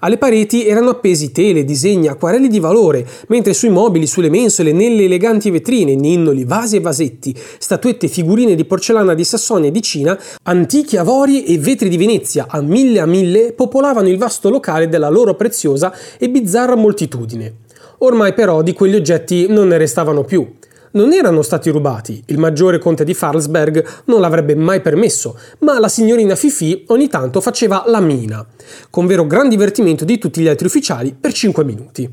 Alle 0.00 0.18
pareti 0.18 0.66
erano 0.66 0.90
appesi 0.90 1.32
tele, 1.32 1.64
disegni, 1.64 2.08
acquarelli 2.08 2.48
di 2.48 2.60
valore, 2.60 3.06
mentre 3.28 3.54
sui 3.54 3.70
mobili, 3.70 4.06
sulle 4.06 4.30
mensole, 4.30 4.72
nelle 4.72 5.04
eleganti 5.04 5.50
vetrine, 5.50 5.94
ninnoli, 5.94 6.44
vasi 6.44 6.76
e 6.76 6.80
vasetti, 6.80 7.34
statuette, 7.58 8.08
figurine 8.08 8.54
di 8.54 8.64
porcellana 8.64 9.14
di 9.14 9.24
Sassonia 9.24 9.68
e 9.68 9.72
di 9.72 9.82
Cina, 9.82 10.18
antichi 10.42 10.96
avori 10.96 11.44
e 11.44 11.58
vetri 11.58 11.88
di 11.88 11.96
Venezia 11.96 12.46
a 12.48 12.60
mille 12.60 13.00
a 13.00 13.06
mille 13.06 13.52
popolavano 13.52 14.08
il 14.08 14.18
vasto 14.18 14.50
locale 14.50 14.88
della 14.88 15.08
loro 15.08 15.34
preziosa 15.34 15.92
e 16.18 16.28
bizzarra 16.28 16.76
moltitudine. 16.76 17.54
Ormai 17.98 18.34
però 18.34 18.60
di 18.60 18.74
quegli 18.74 18.94
oggetti 18.94 19.46
non 19.48 19.68
ne 19.68 19.78
restavano 19.78 20.22
più 20.22 20.55
non 20.96 21.12
erano 21.12 21.42
stati 21.42 21.68
rubati, 21.70 22.22
il 22.26 22.38
maggiore 22.38 22.78
conte 22.78 23.04
di 23.04 23.12
Farlsberg 23.12 23.84
non 24.06 24.20
l'avrebbe 24.20 24.54
mai 24.54 24.80
permesso, 24.80 25.38
ma 25.58 25.78
la 25.78 25.88
signorina 25.88 26.34
Fifi 26.34 26.84
ogni 26.88 27.08
tanto 27.08 27.42
faceva 27.42 27.84
la 27.86 28.00
mina, 28.00 28.44
con 28.88 29.06
vero 29.06 29.26
gran 29.26 29.50
divertimento 29.50 30.06
di 30.06 30.16
tutti 30.16 30.40
gli 30.40 30.48
altri 30.48 30.66
ufficiali 30.66 31.14
per 31.18 31.34
5 31.34 31.64
minuti. 31.64 32.10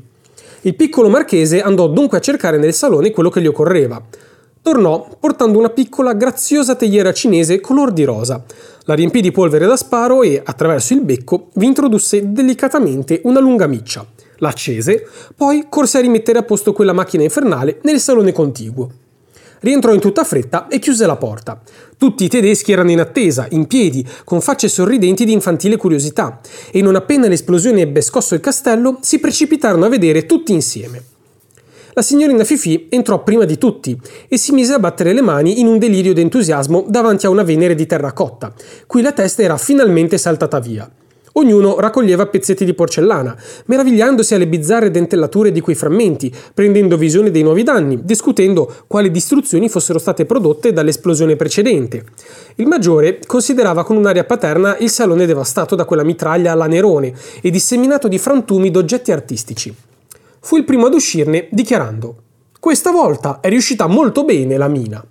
Il 0.60 0.76
piccolo 0.76 1.08
marchese 1.08 1.62
andò 1.62 1.88
dunque 1.88 2.18
a 2.18 2.20
cercare 2.20 2.58
nel 2.58 2.74
salone 2.74 3.10
quello 3.10 3.30
che 3.30 3.40
gli 3.40 3.46
occorreva. 3.46 4.02
Tornò 4.60 5.16
portando 5.18 5.58
una 5.58 5.70
piccola 5.70 6.12
graziosa 6.12 6.74
teiera 6.74 7.12
cinese 7.12 7.60
color 7.60 7.90
di 7.90 8.04
rosa. 8.04 8.44
La 8.84 8.94
riempì 8.94 9.22
di 9.22 9.30
polvere 9.30 9.66
da 9.66 9.76
sparo 9.76 10.22
e, 10.22 10.40
attraverso 10.42 10.92
il 10.92 11.00
becco, 11.00 11.48
vi 11.54 11.66
introdusse 11.66 12.32
delicatamente 12.32 13.20
una 13.24 13.40
lunga 13.40 13.66
miccia 13.66 14.06
l'accese, 14.38 15.06
poi 15.36 15.66
corse 15.68 15.98
a 15.98 16.00
rimettere 16.00 16.38
a 16.38 16.42
posto 16.42 16.72
quella 16.72 16.92
macchina 16.92 17.22
infernale 17.22 17.78
nel 17.82 18.00
salone 18.00 18.32
contiguo. 18.32 18.90
Rientrò 19.60 19.94
in 19.94 20.00
tutta 20.00 20.24
fretta 20.24 20.68
e 20.68 20.78
chiuse 20.78 21.06
la 21.06 21.16
porta. 21.16 21.62
Tutti 21.96 22.24
i 22.24 22.28
tedeschi 22.28 22.72
erano 22.72 22.90
in 22.90 23.00
attesa, 23.00 23.46
in 23.50 23.66
piedi, 23.66 24.06
con 24.24 24.42
facce 24.42 24.68
sorridenti 24.68 25.24
di 25.24 25.32
infantile 25.32 25.76
curiosità, 25.76 26.40
e 26.70 26.82
non 26.82 26.96
appena 26.96 27.28
l'esplosione 27.28 27.80
ebbe 27.80 28.02
scosso 28.02 28.34
il 28.34 28.40
castello, 28.40 28.98
si 29.00 29.18
precipitarono 29.20 29.86
a 29.86 29.88
vedere 29.88 30.26
tutti 30.26 30.52
insieme. 30.52 31.02
La 31.94 32.02
signorina 32.02 32.42
Fifi 32.44 32.88
entrò 32.90 33.22
prima 33.22 33.44
di 33.44 33.56
tutti 33.56 33.98
e 34.28 34.36
si 34.36 34.52
mise 34.52 34.74
a 34.74 34.80
battere 34.80 35.12
le 35.12 35.22
mani 35.22 35.60
in 35.60 35.68
un 35.68 35.78
delirio 35.78 36.12
d'entusiasmo 36.12 36.84
davanti 36.88 37.24
a 37.24 37.30
una 37.30 37.44
Venere 37.44 37.76
di 37.76 37.86
terracotta, 37.86 38.52
cui 38.86 39.00
la 39.00 39.12
testa 39.12 39.42
era 39.42 39.56
finalmente 39.56 40.18
saltata 40.18 40.58
via. 40.58 40.90
Ognuno 41.36 41.80
raccoglieva 41.80 42.26
pezzetti 42.26 42.64
di 42.64 42.74
porcellana, 42.74 43.36
meravigliandosi 43.66 44.34
alle 44.34 44.46
bizzarre 44.46 44.92
dentellature 44.92 45.50
di 45.50 45.60
quei 45.60 45.74
frammenti, 45.74 46.32
prendendo 46.54 46.96
visione 46.96 47.32
dei 47.32 47.42
nuovi 47.42 47.64
danni, 47.64 48.04
discutendo 48.04 48.72
quali 48.86 49.10
distruzioni 49.10 49.68
fossero 49.68 49.98
state 49.98 50.26
prodotte 50.26 50.72
dall'esplosione 50.72 51.34
precedente. 51.34 52.04
Il 52.54 52.68
maggiore 52.68 53.18
considerava 53.26 53.82
con 53.82 53.96
un'aria 53.96 54.22
paterna 54.22 54.76
il 54.78 54.90
salone 54.90 55.26
devastato 55.26 55.74
da 55.74 55.84
quella 55.84 56.04
mitraglia 56.04 56.52
alla 56.52 56.68
Nerone 56.68 57.12
e 57.40 57.50
disseminato 57.50 58.06
di 58.06 58.18
frantumi 58.18 58.70
d'oggetti 58.70 59.10
artistici. 59.10 59.74
Fu 60.38 60.56
il 60.56 60.64
primo 60.64 60.86
ad 60.86 60.94
uscirne 60.94 61.48
dichiarando: 61.50 62.14
Questa 62.60 62.92
volta 62.92 63.40
è 63.40 63.48
riuscita 63.48 63.88
molto 63.88 64.24
bene 64.24 64.56
la 64.56 64.68
mina 64.68 65.04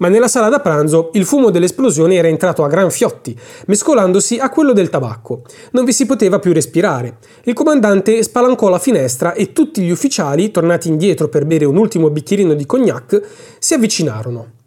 ma 0.00 0.08
nella 0.08 0.28
sala 0.28 0.48
da 0.48 0.60
pranzo 0.60 1.10
il 1.14 1.24
fumo 1.24 1.50
dell'esplosione 1.50 2.16
era 2.16 2.28
entrato 2.28 2.64
a 2.64 2.68
gran 2.68 2.90
fiotti, 2.90 3.36
mescolandosi 3.66 4.38
a 4.38 4.50
quello 4.50 4.72
del 4.72 4.90
tabacco. 4.90 5.42
Non 5.72 5.84
vi 5.84 5.92
si 5.92 6.06
poteva 6.06 6.38
più 6.38 6.52
respirare. 6.52 7.18
Il 7.44 7.54
comandante 7.54 8.22
spalancò 8.22 8.68
la 8.68 8.78
finestra 8.78 9.32
e 9.34 9.52
tutti 9.52 9.82
gli 9.82 9.90
ufficiali, 9.90 10.50
tornati 10.50 10.88
indietro 10.88 11.28
per 11.28 11.46
bere 11.46 11.64
un 11.64 11.76
ultimo 11.76 12.10
bicchierino 12.10 12.54
di 12.54 12.66
cognac, 12.66 13.22
si 13.58 13.74
avvicinarono. 13.74 14.58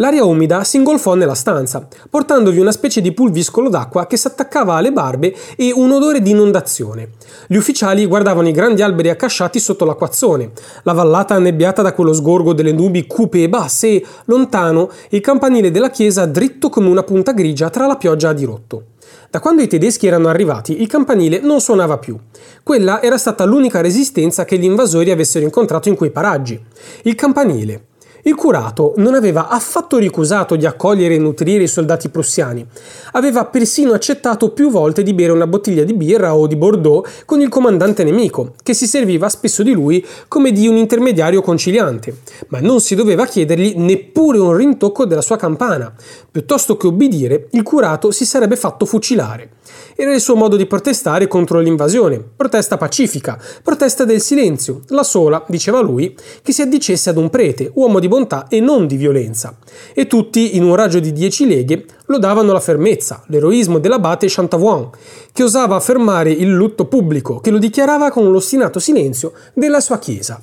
L'aria 0.00 0.24
umida 0.24 0.64
si 0.64 0.78
ingolfò 0.78 1.14
nella 1.14 1.34
stanza, 1.34 1.86
portandovi 2.08 2.58
una 2.58 2.72
specie 2.72 3.02
di 3.02 3.12
pulviscolo 3.12 3.68
d'acqua 3.68 4.06
che 4.06 4.16
si 4.16 4.28
attaccava 4.28 4.72
alle 4.72 4.92
barbe 4.92 5.34
e 5.56 5.72
un 5.74 5.92
odore 5.92 6.22
di 6.22 6.30
inondazione. 6.30 7.10
Gli 7.46 7.56
ufficiali 7.56 8.06
guardavano 8.06 8.48
i 8.48 8.52
grandi 8.52 8.80
alberi 8.80 9.10
accasciati 9.10 9.60
sotto 9.60 9.84
l'acquazzone, 9.84 10.52
la 10.84 10.94
vallata 10.94 11.34
annebbiata 11.34 11.82
da 11.82 11.92
quello 11.92 12.14
sgorgo 12.14 12.54
delle 12.54 12.72
nubi 12.72 13.06
cupe 13.06 13.42
e 13.42 13.50
basse 13.50 13.88
e, 13.88 14.06
lontano, 14.24 14.88
il 15.10 15.20
campanile 15.20 15.70
della 15.70 15.90
chiesa 15.90 16.24
dritto 16.24 16.70
come 16.70 16.88
una 16.88 17.02
punta 17.02 17.32
grigia 17.32 17.68
tra 17.68 17.86
la 17.86 17.96
pioggia 17.96 18.30
a 18.30 18.32
dirotto. 18.32 18.84
Da 19.28 19.38
quando 19.38 19.60
i 19.60 19.68
tedeschi 19.68 20.06
erano 20.06 20.28
arrivati, 20.28 20.80
il 20.80 20.88
campanile 20.88 21.40
non 21.40 21.60
suonava 21.60 21.98
più. 21.98 22.18
Quella 22.62 23.02
era 23.02 23.18
stata 23.18 23.44
l'unica 23.44 23.82
resistenza 23.82 24.46
che 24.46 24.56
gli 24.56 24.64
invasori 24.64 25.10
avessero 25.10 25.44
incontrato 25.44 25.90
in 25.90 25.94
quei 25.94 26.10
paraggi. 26.10 26.58
Il 27.02 27.14
campanile, 27.14 27.88
il 28.24 28.34
curato 28.34 28.94
non 28.96 29.14
aveva 29.14 29.48
affatto 29.48 29.98
ricusato 29.98 30.56
di 30.56 30.66
accogliere 30.66 31.14
e 31.14 31.18
nutrire 31.18 31.62
i 31.62 31.68
soldati 31.68 32.08
prussiani. 32.08 32.66
Aveva 33.12 33.46
persino 33.46 33.92
accettato 33.92 34.50
più 34.50 34.70
volte 34.70 35.02
di 35.02 35.14
bere 35.14 35.32
una 35.32 35.46
bottiglia 35.46 35.84
di 35.84 35.94
birra 35.94 36.34
o 36.34 36.46
di 36.46 36.56
Bordeaux 36.56 37.08
con 37.24 37.40
il 37.40 37.48
comandante 37.48 38.04
nemico, 38.04 38.54
che 38.62 38.74
si 38.74 38.86
serviva 38.86 39.28
spesso 39.28 39.62
di 39.62 39.72
lui 39.72 40.04
come 40.28 40.52
di 40.52 40.66
un 40.66 40.76
intermediario 40.76 41.42
conciliante, 41.42 42.18
ma 42.48 42.60
non 42.60 42.80
si 42.80 42.94
doveva 42.94 43.26
chiedergli 43.26 43.74
neppure 43.76 44.38
un 44.38 44.54
rintocco 44.54 45.06
della 45.06 45.22
sua 45.22 45.36
campana. 45.36 45.92
Piuttosto 46.30 46.76
che 46.76 46.86
obbedire, 46.86 47.48
il 47.52 47.62
curato 47.62 48.10
si 48.10 48.24
sarebbe 48.24 48.56
fatto 48.56 48.84
fucilare. 48.84 49.58
Era 50.00 50.14
il 50.14 50.20
suo 50.22 50.34
modo 50.34 50.56
di 50.56 50.64
protestare 50.64 51.28
contro 51.28 51.60
l'invasione, 51.60 52.24
protesta 52.34 52.78
pacifica, 52.78 53.38
protesta 53.62 54.06
del 54.06 54.22
silenzio, 54.22 54.80
la 54.86 55.02
sola, 55.02 55.44
diceva 55.46 55.80
lui, 55.80 56.16
che 56.42 56.52
si 56.52 56.62
addicesse 56.62 57.10
ad 57.10 57.18
un 57.18 57.28
prete, 57.28 57.70
uomo 57.74 57.98
di 57.98 58.08
bontà 58.08 58.48
e 58.48 58.60
non 58.60 58.86
di 58.86 58.96
violenza. 58.96 59.58
E 59.92 60.06
tutti, 60.06 60.56
in 60.56 60.62
un 60.62 60.74
raggio 60.74 61.00
di 61.00 61.12
dieci 61.12 61.46
leghe, 61.46 61.84
lodavano 62.06 62.50
la 62.50 62.60
fermezza, 62.60 63.24
l'eroismo 63.26 63.78
dell'abate 63.78 64.24
Chantavoine, 64.26 64.88
che 65.34 65.42
osava 65.42 65.76
affermare 65.76 66.30
il 66.30 66.48
lutto 66.50 66.86
pubblico, 66.86 67.40
che 67.40 67.50
lo 67.50 67.58
dichiarava 67.58 68.10
con 68.10 68.32
l'ostinato 68.32 68.78
silenzio 68.78 69.34
della 69.52 69.80
sua 69.80 69.98
chiesa. 69.98 70.42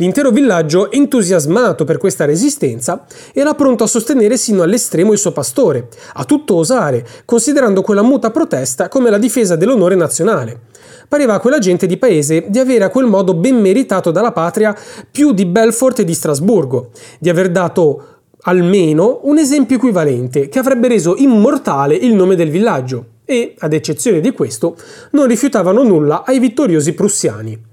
L'intero 0.00 0.30
villaggio, 0.30 0.92
entusiasmato 0.92 1.84
per 1.84 1.98
questa 1.98 2.24
resistenza, 2.24 3.04
era 3.32 3.54
pronto 3.54 3.82
a 3.82 3.88
sostenere 3.88 4.36
sino 4.36 4.62
all'estremo 4.62 5.12
il 5.12 5.18
suo 5.18 5.32
pastore, 5.32 5.88
a 6.14 6.24
tutto 6.24 6.54
osare, 6.54 7.04
considerando 7.24 7.82
quella 7.82 8.02
muta 8.02 8.30
protesta 8.30 8.86
come 8.86 9.10
la 9.10 9.18
difesa 9.18 9.56
dell'onore 9.56 9.96
nazionale. 9.96 10.60
Pareva 11.08 11.34
a 11.34 11.40
quella 11.40 11.58
gente 11.58 11.88
di 11.88 11.96
paese 11.96 12.44
di 12.48 12.60
avere 12.60 12.84
a 12.84 12.90
quel 12.90 13.06
modo 13.06 13.34
ben 13.34 13.56
meritato 13.56 14.12
dalla 14.12 14.30
patria 14.30 14.72
più 15.10 15.32
di 15.32 15.46
Belfort 15.46 15.98
e 15.98 16.04
di 16.04 16.14
Strasburgo, 16.14 16.90
di 17.18 17.28
aver 17.28 17.50
dato 17.50 18.02
almeno 18.42 19.22
un 19.24 19.36
esempio 19.36 19.78
equivalente 19.78 20.48
che 20.48 20.60
avrebbe 20.60 20.86
reso 20.86 21.16
immortale 21.16 21.96
il 21.96 22.14
nome 22.14 22.36
del 22.36 22.50
villaggio 22.50 23.04
e, 23.24 23.56
ad 23.58 23.72
eccezione 23.72 24.20
di 24.20 24.30
questo, 24.30 24.76
non 25.10 25.26
rifiutavano 25.26 25.82
nulla 25.82 26.22
ai 26.24 26.38
vittoriosi 26.38 26.92
prussiani. 26.92 27.67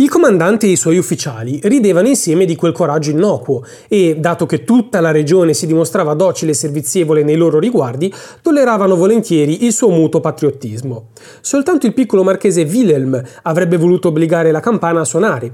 Il 0.00 0.08
comandante 0.08 0.64
e 0.64 0.70
i 0.70 0.76
suoi 0.76 0.96
ufficiali 0.96 1.60
ridevano 1.62 2.08
insieme 2.08 2.46
di 2.46 2.56
quel 2.56 2.72
coraggio 2.72 3.10
innocuo 3.10 3.62
e, 3.86 4.16
dato 4.18 4.46
che 4.46 4.64
tutta 4.64 4.98
la 5.00 5.10
regione 5.10 5.52
si 5.52 5.66
dimostrava 5.66 6.14
docile 6.14 6.52
e 6.52 6.54
servizievole 6.54 7.22
nei 7.22 7.36
loro 7.36 7.58
riguardi, 7.58 8.10
tolleravano 8.40 8.96
volentieri 8.96 9.66
il 9.66 9.74
suo 9.74 9.90
muto 9.90 10.20
patriottismo. 10.20 11.08
Soltanto 11.42 11.84
il 11.84 11.92
piccolo 11.92 12.24
marchese 12.24 12.62
Wilhelm 12.62 13.22
avrebbe 13.42 13.76
voluto 13.76 14.08
obbligare 14.08 14.50
la 14.50 14.60
campana 14.60 15.00
a 15.00 15.04
suonare, 15.04 15.52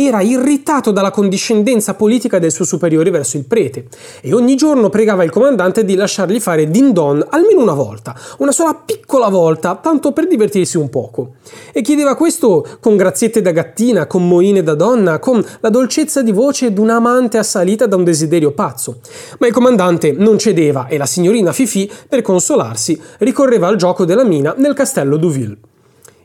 era 0.00 0.20
irritato 0.20 0.92
dalla 0.92 1.10
condiscendenza 1.10 1.94
politica 1.94 2.38
del 2.38 2.52
suo 2.52 2.64
superiore 2.64 3.10
verso 3.10 3.36
il 3.36 3.46
prete 3.46 3.86
e 4.20 4.32
ogni 4.32 4.54
giorno 4.54 4.90
pregava 4.90 5.24
il 5.24 5.30
comandante 5.30 5.84
di 5.84 5.96
lasciargli 5.96 6.38
fare 6.38 6.70
din 6.70 6.92
don 6.92 7.26
almeno 7.30 7.62
una 7.62 7.72
volta, 7.72 8.14
una 8.38 8.52
sola 8.52 8.74
piccola 8.74 9.26
volta, 9.26 9.74
tanto 9.74 10.12
per 10.12 10.28
divertirsi 10.28 10.76
un 10.76 10.88
poco. 10.88 11.32
E 11.72 11.82
chiedeva 11.82 12.14
questo 12.14 12.64
con 12.78 12.96
graziette 12.96 13.42
da 13.42 13.50
gattina, 13.50 14.06
con 14.06 14.28
moine 14.28 14.62
da 14.62 14.74
donna, 14.74 15.18
con 15.18 15.44
la 15.58 15.68
dolcezza 15.68 16.22
di 16.22 16.30
voce 16.30 16.72
d'un 16.72 16.90
amante 16.90 17.36
assalita 17.36 17.86
da 17.86 17.96
un 17.96 18.04
desiderio 18.04 18.52
pazzo. 18.52 19.00
Ma 19.40 19.48
il 19.48 19.52
comandante 19.52 20.12
non 20.12 20.38
cedeva 20.38 20.86
e 20.86 20.96
la 20.96 21.06
signorina 21.06 21.50
Fifi, 21.50 21.90
per 22.08 22.22
consolarsi, 22.22 23.00
ricorreva 23.18 23.66
al 23.66 23.74
gioco 23.74 24.04
della 24.04 24.24
mina 24.24 24.54
nel 24.58 24.74
castello 24.74 25.16
Duville. 25.16 25.67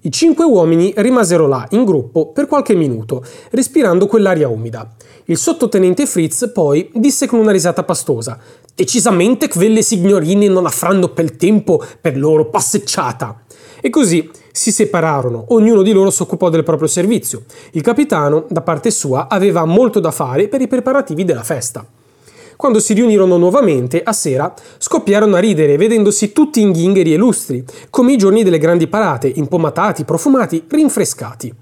I 0.05 0.11
cinque 0.11 0.43
uomini 0.43 0.91
rimasero 0.97 1.47
là, 1.47 1.65
in 1.69 1.85
gruppo, 1.85 2.33
per 2.33 2.45
qualche 2.45 2.75
minuto, 2.75 3.23
respirando 3.51 4.05
quell'aria 4.05 4.49
umida. 4.49 4.95
Il 5.25 5.37
sottotenente 5.37 6.05
Fritz 6.05 6.51
poi 6.53 6.91
disse 6.93 7.25
con 7.25 7.39
una 7.39 7.53
risata 7.53 7.83
pastosa: 7.83 8.37
Decisamente 8.75 9.47
quelle 9.47 9.81
signorine 9.81 10.49
non 10.49 10.65
afranno 10.65 11.07
pel 11.07 11.37
tempo 11.37 11.81
per 12.01 12.17
loro 12.17 12.49
passeggiata. 12.49 13.43
E 13.79 13.89
così 13.89 14.29
si 14.51 14.73
separarono, 14.73 15.45
ognuno 15.49 15.81
di 15.81 15.93
loro 15.93 16.09
si 16.09 16.21
occupò 16.21 16.49
del 16.49 16.65
proprio 16.65 16.89
servizio. 16.89 17.43
Il 17.71 17.81
capitano, 17.81 18.45
da 18.49 18.59
parte 18.59 18.91
sua, 18.91 19.29
aveva 19.29 19.63
molto 19.63 20.01
da 20.01 20.11
fare 20.11 20.49
per 20.49 20.59
i 20.59 20.67
preparativi 20.67 21.23
della 21.23 21.43
festa. 21.43 21.85
Quando 22.63 22.79
si 22.79 22.93
riunirono 22.93 23.35
nuovamente, 23.35 24.01
a 24.01 24.13
sera, 24.13 24.53
scoppiarono 24.77 25.35
a 25.35 25.39
ridere, 25.39 25.75
vedendosi 25.75 26.31
tutti 26.31 26.61
inghingheri 26.61 27.13
e 27.13 27.17
lustri, 27.17 27.61
come 27.89 28.13
i 28.13 28.17
giorni 28.17 28.41
delle 28.41 28.57
grandi 28.57 28.87
parate, 28.87 29.29
impomatati, 29.35 30.05
profumati, 30.05 30.63
rinfrescati. 30.69 31.53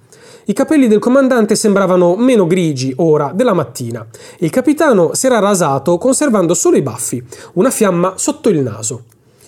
I 0.45 0.53
capelli 0.53 0.87
del 0.87 0.99
comandante 0.99 1.55
sembravano 1.55 2.15
meno 2.17 2.45
grigi 2.45 2.93
ora 2.97 3.31
della 3.33 3.53
mattina. 3.53 4.05
Il 4.41 4.51
capitano 4.51 5.15
si 5.15 5.25
era 5.25 5.39
rasato 5.39 5.97
conservando 5.97 6.53
solo 6.53 6.77
i 6.77 6.83
baffi, 6.83 7.23
una 7.53 7.71
fiamma 7.71 8.13
sotto 8.17 8.49
il 8.49 8.59
naso. 8.59 9.05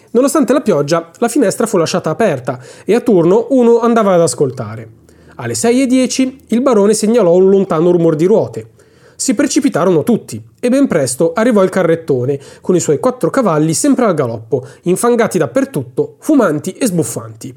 Nonostante 0.10 0.54
la 0.54 0.62
pioggia, 0.62 1.12
la 1.20 1.28
finestra 1.28 1.68
fu 1.68 1.78
lasciata 1.78 2.10
aperta 2.10 2.60
e 2.84 2.96
a 2.96 3.00
turno 3.02 3.46
uno 3.52 3.80
andava 3.80 4.16
ad 4.16 4.22
ascoltare. 4.22 4.90
Alle 5.36 5.54
6.10 5.54 6.36
il 6.48 6.62
barone 6.64 6.96
segnalò 6.96 7.36
un 7.36 7.48
lontano 7.48 7.92
rumore 7.92 8.16
di 8.16 8.26
ruote. 8.26 8.72
Si 9.16 9.36
precipitarono 9.36 10.02
tutti 10.02 10.50
e 10.64 10.70
ben 10.70 10.88
presto 10.88 11.34
arrivò 11.34 11.62
il 11.62 11.70
carrettone 11.70 12.40
con 12.62 12.74
i 12.74 12.80
suoi 12.80 12.98
quattro 12.98 13.30
cavalli 13.30 13.74
sempre 13.74 14.06
al 14.06 14.14
galoppo, 14.14 14.66
infangati 14.84 15.38
dappertutto, 15.38 16.16
fumanti 16.20 16.72
e 16.72 16.86
sbuffanti. 16.86 17.54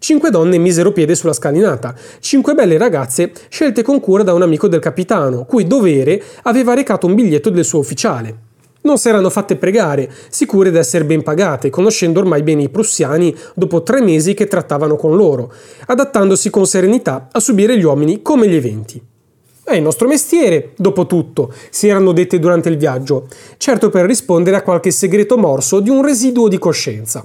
Cinque 0.00 0.30
donne 0.30 0.58
misero 0.58 0.90
piede 0.90 1.14
sulla 1.14 1.32
scalinata, 1.32 1.94
cinque 2.18 2.54
belle 2.54 2.76
ragazze 2.76 3.30
scelte 3.48 3.82
con 3.82 4.00
cura 4.00 4.24
da 4.24 4.34
un 4.34 4.42
amico 4.42 4.66
del 4.66 4.80
capitano, 4.80 5.44
cui 5.44 5.68
dovere 5.68 6.20
aveva 6.42 6.74
recato 6.74 7.06
un 7.06 7.14
biglietto 7.14 7.50
del 7.50 7.64
suo 7.64 7.78
ufficiale. 7.78 8.36
Non 8.80 8.98
si 8.98 9.08
erano 9.08 9.30
fatte 9.30 9.54
pregare, 9.54 10.10
sicure 10.28 10.72
d'essere 10.72 11.04
ben 11.04 11.22
pagate, 11.22 11.70
conoscendo 11.70 12.18
ormai 12.18 12.42
bene 12.42 12.62
i 12.62 12.70
prussiani 12.70 13.32
dopo 13.54 13.84
tre 13.84 14.00
mesi 14.00 14.34
che 14.34 14.48
trattavano 14.48 14.96
con 14.96 15.14
loro, 15.14 15.52
adattandosi 15.86 16.50
con 16.50 16.66
serenità 16.66 17.28
a 17.30 17.38
subire 17.38 17.78
gli 17.78 17.84
uomini 17.84 18.20
come 18.20 18.48
gli 18.48 18.56
eventi. 18.56 19.00
È 19.68 19.74
il 19.74 19.82
nostro 19.82 20.08
mestiere, 20.08 20.70
dopo 20.76 21.04
tutto, 21.04 21.52
si 21.68 21.88
erano 21.88 22.12
dette 22.12 22.38
durante 22.38 22.70
il 22.70 22.78
viaggio, 22.78 23.26
certo 23.58 23.90
per 23.90 24.06
rispondere 24.06 24.56
a 24.56 24.62
qualche 24.62 24.90
segreto 24.90 25.36
morso 25.36 25.80
di 25.80 25.90
un 25.90 26.02
residuo 26.02 26.48
di 26.48 26.56
coscienza. 26.56 27.22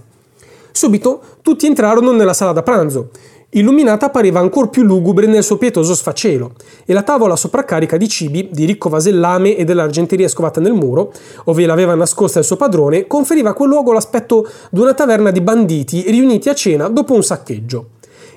Subito 0.69 1.21
tutti 1.41 1.67
entrarono 1.67 2.12
nella 2.12 2.33
sala 2.33 2.51
da 2.51 2.62
pranzo. 2.62 3.12
Illuminata 3.51 4.09
pareva 4.09 4.41
ancor 4.41 4.69
più 4.69 4.83
lugubre 4.83 5.25
nel 5.25 5.41
suo 5.41 5.55
pietoso 5.57 5.95
sfacelo, 5.95 6.55
e 6.83 6.91
la 6.91 7.03
tavola 7.03 7.38
sopraccarica 7.38 7.95
di 7.95 8.09
cibi, 8.09 8.50
di 8.51 8.65
ricco 8.65 8.89
vasellame 8.89 9.55
e 9.55 9.63
dell'argenteria 9.63 10.27
scovata 10.27 10.59
nel 10.59 10.73
muro, 10.73 11.13
ove 11.45 11.65
l'aveva 11.65 11.95
nascosta 11.95 12.39
il 12.39 12.45
suo 12.45 12.57
padrone, 12.57 13.07
conferiva 13.07 13.51
a 13.51 13.53
quel 13.53 13.69
luogo 13.69 13.93
l'aspetto 13.93 14.45
di 14.69 14.81
una 14.81 14.93
taverna 14.93 15.31
di 15.31 15.39
banditi 15.39 16.03
riuniti 16.09 16.50
a 16.50 16.53
cena 16.53 16.89
dopo 16.89 17.13
un 17.13 17.23
saccheggio. 17.23 17.85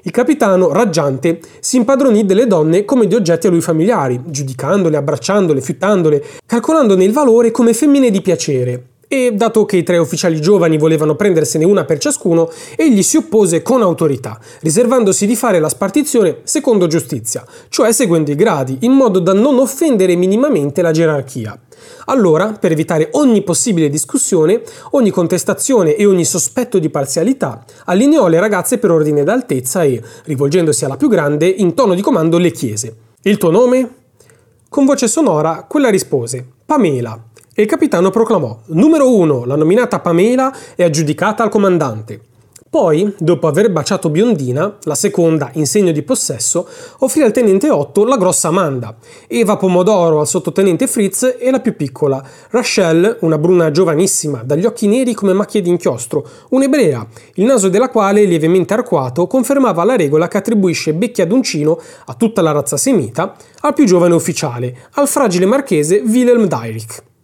Il 0.07 0.13
capitano, 0.13 0.73
raggiante, 0.73 1.41
si 1.59 1.79
impadronì 1.79 2.25
delle 2.25 2.47
donne 2.47 2.85
come 2.85 3.09
di 3.09 3.17
oggetti 3.17 3.49
a 3.49 3.51
lui 3.51 3.61
familiari, 3.61 4.21
giudicandole, 4.27 4.97
abbracciandole, 4.97 5.61
fiuttandole, 5.61 6.23
calcolandone 6.47 7.03
il 7.03 7.13
valore 7.13 7.51
come 7.51 7.75
femmine 7.75 8.09
di 8.13 8.23
piacere, 8.23 8.85
e 9.09 9.33
dato 9.33 9.65
che 9.65 9.77
i 9.77 9.83
tre 9.83 9.99
ufficiali 9.99 10.41
giovani 10.41 10.79
volevano 10.79 11.15
prendersene 11.15 11.65
una 11.65 11.85
per 11.85 11.99
ciascuno, 11.99 12.51
egli 12.77 13.03
si 13.03 13.17
oppose 13.17 13.63
con 13.63 13.83
autorità, 13.83 14.39
riservandosi 14.61 15.27
di 15.27 15.37
fare 15.37 15.61
la 15.61 15.69
spartizione 15.69 16.39
secondo 16.43 16.87
giustizia, 16.87 17.45
cioè 17.69 17.93
seguendo 17.93 18.31
i 18.31 18.35
gradi, 18.35 18.79
in 18.81 18.93
modo 18.93 19.19
da 19.21 19.33
non 19.33 19.59
offendere 19.59 20.17
minimamente 20.17 20.83
la 20.83 20.91
gerarchia. 20.91 21.59
Allora, 22.07 22.57
per 22.59 22.73
evitare 22.73 23.09
ogni 23.13 23.43
possibile 23.43 23.89
discussione, 23.89 24.63
ogni 24.93 25.11
contestazione 25.11 25.95
e 25.95 26.07
ogni 26.07 26.25
sospetto 26.25 26.79
di 26.79 26.89
parzialità, 26.89 27.65
allineò 27.85 28.27
le 28.27 28.41
ragazze 28.41 28.79
per 28.79 28.91
ordine 28.91 29.25
d'altezza 29.25 29.85
e, 29.85 30.03
rivolgendosi 30.25 30.85
alla 30.85 30.97
più 30.97 31.09
grande, 31.09 31.47
in 31.47 31.75
tono 31.75 31.95
di 31.95 32.03
comando 32.03 32.39
le 32.39 32.51
chiese: 32.51 32.97
Il 33.23 33.39
tuo 33.39 33.51
nome? 33.51 33.95
Con 34.69 34.85
voce 34.85 35.07
sonora, 35.07 35.65
quella 35.69 35.91
rispose: 35.91 36.45
Pamela 36.65 37.21
e 37.59 37.63
il 37.63 37.69
capitano 37.69 38.11
proclamò 38.11 38.59
numero 38.67 39.17
1, 39.17 39.47
la 39.47 39.57
nominata 39.57 40.01
Pamela 40.01 40.55
è 40.75 40.85
aggiudicata 40.85 41.43
al 41.43 41.49
comandante. 41.49 42.21
Poi, 42.69 43.15
dopo 43.19 43.47
aver 43.47 43.71
baciato 43.71 44.11
Biondina, 44.11 44.77
la 44.83 44.95
seconda, 44.95 45.49
in 45.55 45.65
segno 45.65 45.93
di 45.93 46.03
possesso, 46.03 46.69
offrì 46.99 47.23
al 47.23 47.33
tenente 47.33 47.71
Otto 47.71 48.05
la 48.05 48.19
grossa 48.19 48.49
Amanda, 48.49 48.95
Eva 49.27 49.57
Pomodoro 49.57 50.21
al 50.21 50.27
sottotenente 50.27 50.87
Fritz 50.87 51.37
e 51.39 51.51
la 51.51 51.61
più 51.61 51.75
piccola, 51.75 52.23
Rachel, 52.51 53.17
una 53.21 53.39
bruna 53.39 53.71
giovanissima, 53.71 54.43
dagli 54.43 54.67
occhi 54.67 54.89
neri 54.89 55.15
come 55.15 55.33
macchie 55.33 55.63
d'inchiostro, 55.63 56.29
un'ebrea, 56.51 57.07
il 57.37 57.47
naso 57.47 57.71
della 57.71 57.89
quale, 57.89 58.25
lievemente 58.25 58.75
arcuato, 58.75 59.27
confermava 59.27 59.83
la 59.83 59.97
regola 59.97 60.29
che 60.29 60.37
attribuisce 60.37 60.93
becchi 60.93 61.23
ad 61.23 61.33
uncino 61.33 61.81
a 62.05 62.13
tutta 62.13 62.43
la 62.43 62.53
razza 62.53 62.77
semita, 62.77 63.35
al 63.61 63.73
più 63.73 63.87
giovane 63.87 64.13
ufficiale, 64.13 64.77
al 64.97 65.09
fragile 65.09 65.47
marchese 65.47 66.03
Wilhelm 66.05 66.47
Dyrich. 66.47 67.15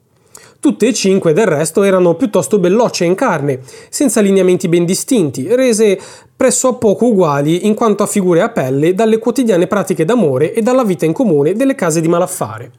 Tutte 0.63 0.87
e 0.87 0.93
cinque 0.93 1.33
del 1.33 1.47
resto 1.47 1.83
erano 1.83 2.15
piuttosto 2.15 2.61
bellocce 2.61 3.05
in 3.05 3.17
carne, 3.17 3.59
senza 3.89 4.21
lineamenti 4.21 4.69
ben 4.69 4.85
distinti, 4.85 5.53
rese 5.57 5.99
presso 6.37 6.69
a 6.69 6.75
poco 6.75 7.07
uguali 7.07 7.67
in 7.67 7.75
quanto 7.75 8.05
a 8.05 8.07
figure 8.07 8.43
a 8.43 8.49
pelle 8.49 8.95
dalle 8.95 9.19
quotidiane 9.19 9.67
pratiche 9.67 10.05
d'amore 10.05 10.53
e 10.53 10.63
dalla 10.63 10.85
vita 10.85 11.05
in 11.05 11.13
comune 11.13 11.55
delle 11.55 11.75
case 11.75 12.01
di 12.01 12.07
malaffare. 12.07 12.71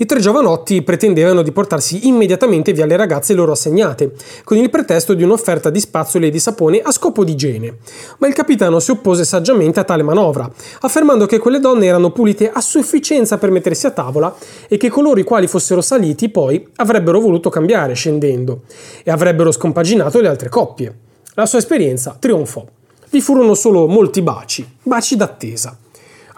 I 0.00 0.06
tre 0.06 0.20
giovanotti 0.20 0.82
pretendevano 0.82 1.42
di 1.42 1.50
portarsi 1.50 2.06
immediatamente 2.06 2.72
via 2.72 2.86
le 2.86 2.94
ragazze 2.94 3.34
loro 3.34 3.50
assegnate, 3.50 4.12
con 4.44 4.56
il 4.56 4.70
pretesto 4.70 5.12
di 5.12 5.24
un'offerta 5.24 5.70
di 5.70 5.80
spazzole 5.80 6.28
e 6.28 6.30
di 6.30 6.38
sapone 6.38 6.78
a 6.80 6.92
scopo 6.92 7.24
di 7.24 7.32
igiene. 7.32 7.78
Ma 8.18 8.28
il 8.28 8.32
capitano 8.32 8.78
si 8.78 8.92
oppose 8.92 9.24
saggiamente 9.24 9.80
a 9.80 9.84
tale 9.84 10.04
manovra, 10.04 10.48
affermando 10.82 11.26
che 11.26 11.40
quelle 11.40 11.58
donne 11.58 11.86
erano 11.86 12.12
pulite 12.12 12.48
a 12.48 12.60
sufficienza 12.60 13.38
per 13.38 13.50
mettersi 13.50 13.86
a 13.86 13.90
tavola 13.90 14.32
e 14.68 14.76
che 14.76 14.88
coloro 14.88 15.18
i 15.18 15.24
quali 15.24 15.48
fossero 15.48 15.80
saliti 15.80 16.28
poi 16.28 16.64
avrebbero 16.76 17.18
voluto 17.18 17.50
cambiare 17.50 17.94
scendendo 17.94 18.60
e 19.02 19.10
avrebbero 19.10 19.50
scompaginato 19.50 20.20
le 20.20 20.28
altre 20.28 20.48
coppie. 20.48 20.96
La 21.34 21.46
sua 21.46 21.58
esperienza 21.58 22.16
trionfò. 22.16 22.64
Vi 23.10 23.20
furono 23.20 23.54
solo 23.54 23.88
molti 23.88 24.22
baci, 24.22 24.64
baci 24.80 25.16
d'attesa. 25.16 25.76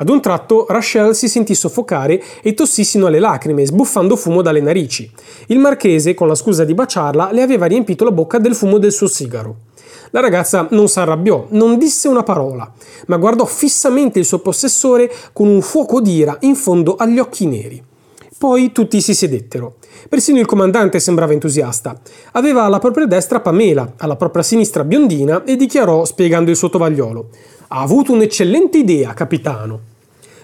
Ad 0.00 0.08
un 0.08 0.22
tratto 0.22 0.64
Rachel 0.66 1.14
si 1.14 1.28
sentì 1.28 1.54
soffocare 1.54 2.22
e 2.40 2.54
tossì 2.54 2.84
sino 2.84 3.04
alle 3.04 3.18
lacrime, 3.18 3.66
sbuffando 3.66 4.16
fumo 4.16 4.40
dalle 4.40 4.62
narici. 4.62 5.10
Il 5.48 5.58
marchese, 5.58 6.14
con 6.14 6.26
la 6.26 6.34
scusa 6.34 6.64
di 6.64 6.72
baciarla, 6.72 7.32
le 7.32 7.42
aveva 7.42 7.66
riempito 7.66 8.04
la 8.04 8.10
bocca 8.10 8.38
del 8.38 8.54
fumo 8.54 8.78
del 8.78 8.92
suo 8.92 9.08
sigaro. 9.08 9.56
La 10.12 10.20
ragazza 10.20 10.68
non 10.70 10.88
s'arrabbiò, 10.88 11.48
non 11.50 11.76
disse 11.76 12.08
una 12.08 12.22
parola, 12.22 12.72
ma 13.08 13.18
guardò 13.18 13.44
fissamente 13.44 14.18
il 14.18 14.24
suo 14.24 14.38
possessore 14.38 15.12
con 15.34 15.48
un 15.48 15.60
fuoco 15.60 16.00
d'ira 16.00 16.38
in 16.40 16.54
fondo 16.54 16.96
agli 16.96 17.18
occhi 17.18 17.44
neri. 17.44 17.84
Poi 18.38 18.72
tutti 18.72 19.02
si 19.02 19.12
sedettero. 19.12 19.74
Persino 20.08 20.38
il 20.38 20.46
comandante 20.46 20.98
sembrava 20.98 21.34
entusiasta. 21.34 22.00
Aveva 22.32 22.62
alla 22.62 22.78
propria 22.78 23.04
destra 23.04 23.40
Pamela, 23.40 23.92
alla 23.98 24.16
propria 24.16 24.42
sinistra 24.42 24.82
Biondina 24.82 25.44
e 25.44 25.56
dichiarò, 25.56 26.06
spiegando 26.06 26.48
il 26.48 26.56
suo 26.56 26.70
tovagliolo: 26.70 27.28
Ha 27.68 27.82
avuto 27.82 28.12
un'eccellente 28.12 28.78
idea, 28.78 29.12
capitano. 29.12 29.89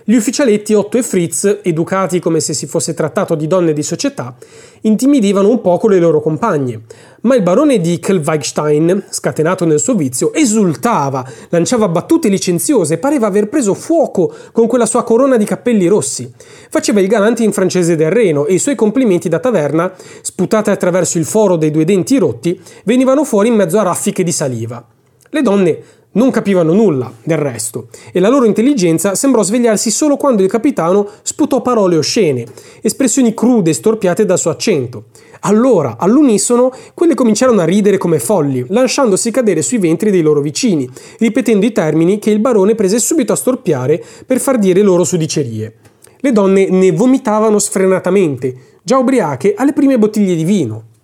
Gli 0.09 0.15
ufficialetti 0.15 0.73
Otto 0.73 0.99
e 0.99 1.03
Fritz, 1.03 1.59
educati 1.63 2.21
come 2.21 2.39
se 2.39 2.55
si 2.55 2.69
fosse 2.69 2.95
trattato 2.95 3.35
di 3.35 3.49
donne 3.49 3.73
di 3.73 3.83
società, 3.83 4.37
intimidivano 4.83 5.49
un 5.51 5.61
poco 5.61 5.89
le 5.89 5.99
loro 5.99 6.21
compagne, 6.21 6.83
ma 7.23 7.35
il 7.35 7.43
barone 7.43 7.81
di 7.81 7.99
Kelweigstein, 7.99 9.07
scatenato 9.11 9.65
nel 9.65 9.81
suo 9.81 9.97
vizio, 9.97 10.33
esultava, 10.33 11.29
lanciava 11.49 11.89
battute 11.89 12.29
licenziose 12.29 12.99
pareva 12.99 13.27
aver 13.27 13.49
preso 13.49 13.75
fuoco 13.75 14.33
con 14.53 14.69
quella 14.69 14.87
sua 14.87 15.03
corona 15.03 15.37
di 15.37 15.45
cappelli 15.45 15.89
rossi. 15.89 16.33
Faceva 16.71 17.01
il 17.01 17.09
galante 17.09 17.43
in 17.43 17.51
francese 17.51 17.97
del 17.97 18.13
Reno 18.13 18.47
e 18.47 18.55
i 18.55 18.61
suoi 18.61 18.77
complimenti 18.77 19.29
da 19.29 19.41
taverna, 19.41 19.93
sputate 20.21 20.71
attraverso 20.71 21.19
il 21.19 21.25
foro 21.25 21.57
dei 21.57 21.73
due 21.73 21.85
denti 21.85 22.17
rotti, 22.19 22.61
venivano 22.85 23.25
fuori 23.25 23.49
in 23.49 23.57
mezzo 23.57 23.77
a 23.81 23.83
raffiche 23.83 24.23
di 24.23 24.31
saliva. 24.31 24.87
Le 25.31 25.43
donne 25.43 25.79
non 26.17 26.31
capivano 26.31 26.73
nulla 26.73 27.13
del 27.23 27.39
resto 27.39 27.89
e 28.13 28.21
la 28.21 28.29
loro 28.29 28.45
intelligenza 28.45 29.15
sembrò 29.15 29.43
svegliarsi 29.43 29.91
solo 29.91 30.17
quando 30.17 30.43
il 30.43 30.51
capitano 30.51 31.09
sputò 31.23 31.63
parole 31.63 31.97
oscene, 31.97 32.45
espressioni 32.83 33.35
crude 33.35 33.71
e 33.71 33.75
storpiate 33.75 34.25
dal 34.25 34.39
suo 34.39 34.51
accento. 34.51 35.05
Allora, 35.41 35.97
all'unisono, 35.99 36.73
quelle 36.95 37.15
cominciarono 37.15 37.61
a 37.61 37.65
ridere 37.65 37.99
come 37.99 38.19
folli, 38.19 38.65
lasciandosi 38.69 39.31
cadere 39.31 39.63
sui 39.63 39.79
ventri 39.79 40.11
dei 40.11 40.23
loro 40.23 40.41
vicini, 40.41 40.89
ripetendo 41.19 41.65
i 41.65 41.73
termini 41.73 42.19
che 42.19 42.31
il 42.31 42.41
barone 42.41 42.75
prese 42.75 42.99
subito 42.99 43.33
a 43.33 43.37
storpiare 43.37 44.03
per 44.25 44.41
far 44.41 44.59
dire 44.59 44.83
loro 44.83 45.05
sudicerie. 45.05 45.75
Le 46.19 46.33
donne 46.33 46.69
ne 46.69 46.93
vomitavano 46.93 47.59
sfrenatamente, 47.59 48.55
già 48.83 48.99
ubriache 48.99 49.55
alle 49.55 49.73
prime 49.73 49.99
bottiglie 49.99 50.35
di 50.35 50.45
vino 50.45 50.95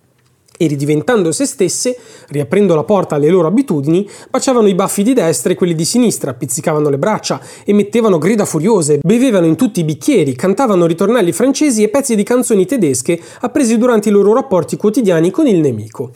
e 0.64 0.68
ridiventando 0.68 1.32
se 1.32 1.44
stesse, 1.44 1.96
riaprendo 2.28 2.74
la 2.74 2.84
porta 2.84 3.16
alle 3.16 3.28
loro 3.28 3.48
abitudini, 3.48 4.08
baciavano 4.30 4.68
i 4.68 4.74
baffi 4.74 5.02
di 5.02 5.12
destra 5.12 5.52
e 5.52 5.54
quelli 5.54 5.74
di 5.74 5.84
sinistra, 5.84 6.34
pizzicavano 6.34 6.88
le 6.88 6.98
braccia, 6.98 7.40
emettevano 7.64 8.18
grida 8.18 8.44
furiose, 8.44 9.00
bevevano 9.02 9.46
in 9.46 9.56
tutti 9.56 9.80
i 9.80 9.84
bicchieri, 9.84 10.34
cantavano 10.34 10.86
ritornelli 10.86 11.32
francesi 11.32 11.82
e 11.82 11.88
pezzi 11.88 12.14
di 12.14 12.22
canzoni 12.22 12.66
tedesche 12.66 13.20
appresi 13.40 13.76
durante 13.78 14.08
i 14.08 14.12
loro 14.12 14.32
rapporti 14.32 14.76
quotidiani 14.76 15.30
con 15.30 15.46
il 15.46 15.58
nemico. 15.58 16.12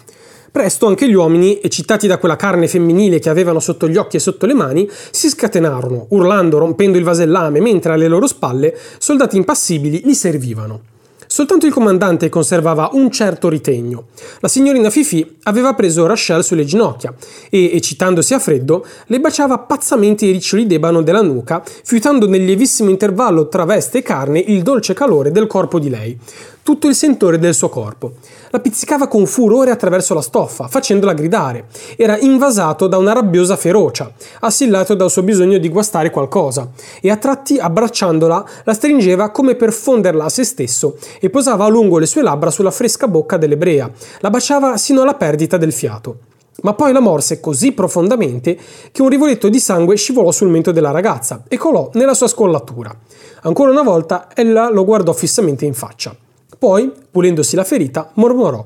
Presto 0.56 0.86
anche 0.86 1.06
gli 1.06 1.14
uomini, 1.14 1.60
eccitati 1.60 2.06
da 2.06 2.16
quella 2.16 2.36
carne 2.36 2.66
femminile 2.66 3.18
che 3.18 3.28
avevano 3.28 3.60
sotto 3.60 3.88
gli 3.88 3.96
occhi 3.98 4.16
e 4.16 4.20
sotto 4.20 4.46
le 4.46 4.54
mani, 4.54 4.88
si 5.10 5.28
scatenarono, 5.28 6.06
urlando, 6.10 6.56
rompendo 6.56 6.96
il 6.96 7.04
vasellame, 7.04 7.60
mentre 7.60 7.92
alle 7.92 8.08
loro 8.08 8.26
spalle 8.26 8.74
soldati 8.96 9.36
impassibili 9.36 10.00
li 10.02 10.14
servivano. 10.14 10.95
Soltanto 11.36 11.66
il 11.66 11.72
comandante 11.74 12.30
conservava 12.30 12.88
un 12.94 13.10
certo 13.10 13.50
ritegno. 13.50 14.06
La 14.40 14.48
signorina 14.48 14.88
Fifi 14.88 15.36
aveva 15.42 15.74
preso 15.74 16.06
Rachel 16.06 16.42
sulle 16.42 16.64
ginocchia 16.64 17.12
e, 17.50 17.72
eccitandosi 17.74 18.32
a 18.32 18.38
freddo, 18.38 18.86
le 19.08 19.20
baciava 19.20 19.58
pazzamente 19.58 20.24
i 20.24 20.30
riccioli 20.30 20.66
d'ebano 20.66 21.02
della 21.02 21.20
nuca, 21.20 21.62
fiutando 21.84 22.26
nel 22.26 22.42
lievissimo 22.42 22.88
intervallo 22.88 23.48
tra 23.48 23.66
veste 23.66 23.98
e 23.98 24.02
carne 24.02 24.38
il 24.38 24.62
dolce 24.62 24.94
calore 24.94 25.30
del 25.30 25.46
corpo 25.46 25.78
di 25.78 25.90
lei. 25.90 26.18
tutto 26.66 26.88
il 26.88 26.96
sentore 26.96 27.38
del 27.38 27.54
suo 27.54 27.68
corpo. 27.68 28.14
La 28.56 28.62
pizzicava 28.62 29.06
con 29.06 29.26
furore 29.26 29.70
attraverso 29.70 30.14
la 30.14 30.22
stoffa, 30.22 30.66
facendola 30.66 31.12
gridare. 31.12 31.66
Era 31.94 32.16
invasato 32.16 32.86
da 32.86 32.96
una 32.96 33.12
rabbiosa 33.12 33.54
ferocia, 33.54 34.10
assillato 34.40 34.94
dal 34.94 35.10
suo 35.10 35.22
bisogno 35.22 35.58
di 35.58 35.68
guastare 35.68 36.08
qualcosa, 36.08 36.70
e 37.02 37.10
a 37.10 37.18
tratti 37.18 37.58
abbracciandola 37.58 38.48
la 38.64 38.72
stringeva 38.72 39.28
come 39.28 39.56
per 39.56 39.74
fonderla 39.74 40.24
a 40.24 40.28
se 40.30 40.42
stesso 40.44 40.96
e 41.20 41.28
posava 41.28 41.66
a 41.66 41.68
lungo 41.68 41.98
le 41.98 42.06
sue 42.06 42.22
labbra 42.22 42.50
sulla 42.50 42.70
fresca 42.70 43.08
bocca 43.08 43.36
dell'ebrea, 43.36 43.90
la 44.20 44.30
baciava 44.30 44.78
sino 44.78 45.02
alla 45.02 45.14
perdita 45.14 45.58
del 45.58 45.74
fiato 45.74 46.16
ma 46.62 46.72
poi 46.72 46.90
la 46.90 47.00
morse 47.00 47.38
così 47.38 47.72
profondamente 47.72 48.56
che 48.90 49.02
un 49.02 49.10
rivoletto 49.10 49.50
di 49.50 49.60
sangue 49.60 49.96
scivolò 49.96 50.32
sul 50.32 50.48
mento 50.48 50.72
della 50.72 50.90
ragazza 50.90 51.42
e 51.48 51.58
colò 51.58 51.90
nella 51.92 52.14
sua 52.14 52.28
scollatura. 52.28 52.96
Ancora 53.42 53.70
una 53.70 53.82
volta 53.82 54.28
ella 54.34 54.70
lo 54.70 54.86
guardò 54.86 55.12
fissamente 55.12 55.66
in 55.66 55.74
faccia. 55.74 56.16
Poi, 56.58 56.90
pulendosi 57.10 57.54
la 57.56 57.64
ferita, 57.64 58.10
mormorò: 58.14 58.64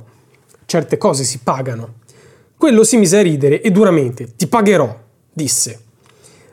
Certe 0.64 0.96
cose 0.96 1.24
si 1.24 1.40
pagano. 1.42 1.94
Quello 2.56 2.84
si 2.84 2.96
mise 2.96 3.18
a 3.18 3.22
ridere 3.22 3.60
e 3.60 3.70
duramente: 3.70 4.36
Ti 4.36 4.46
pagherò, 4.46 4.96
disse. 5.32 5.80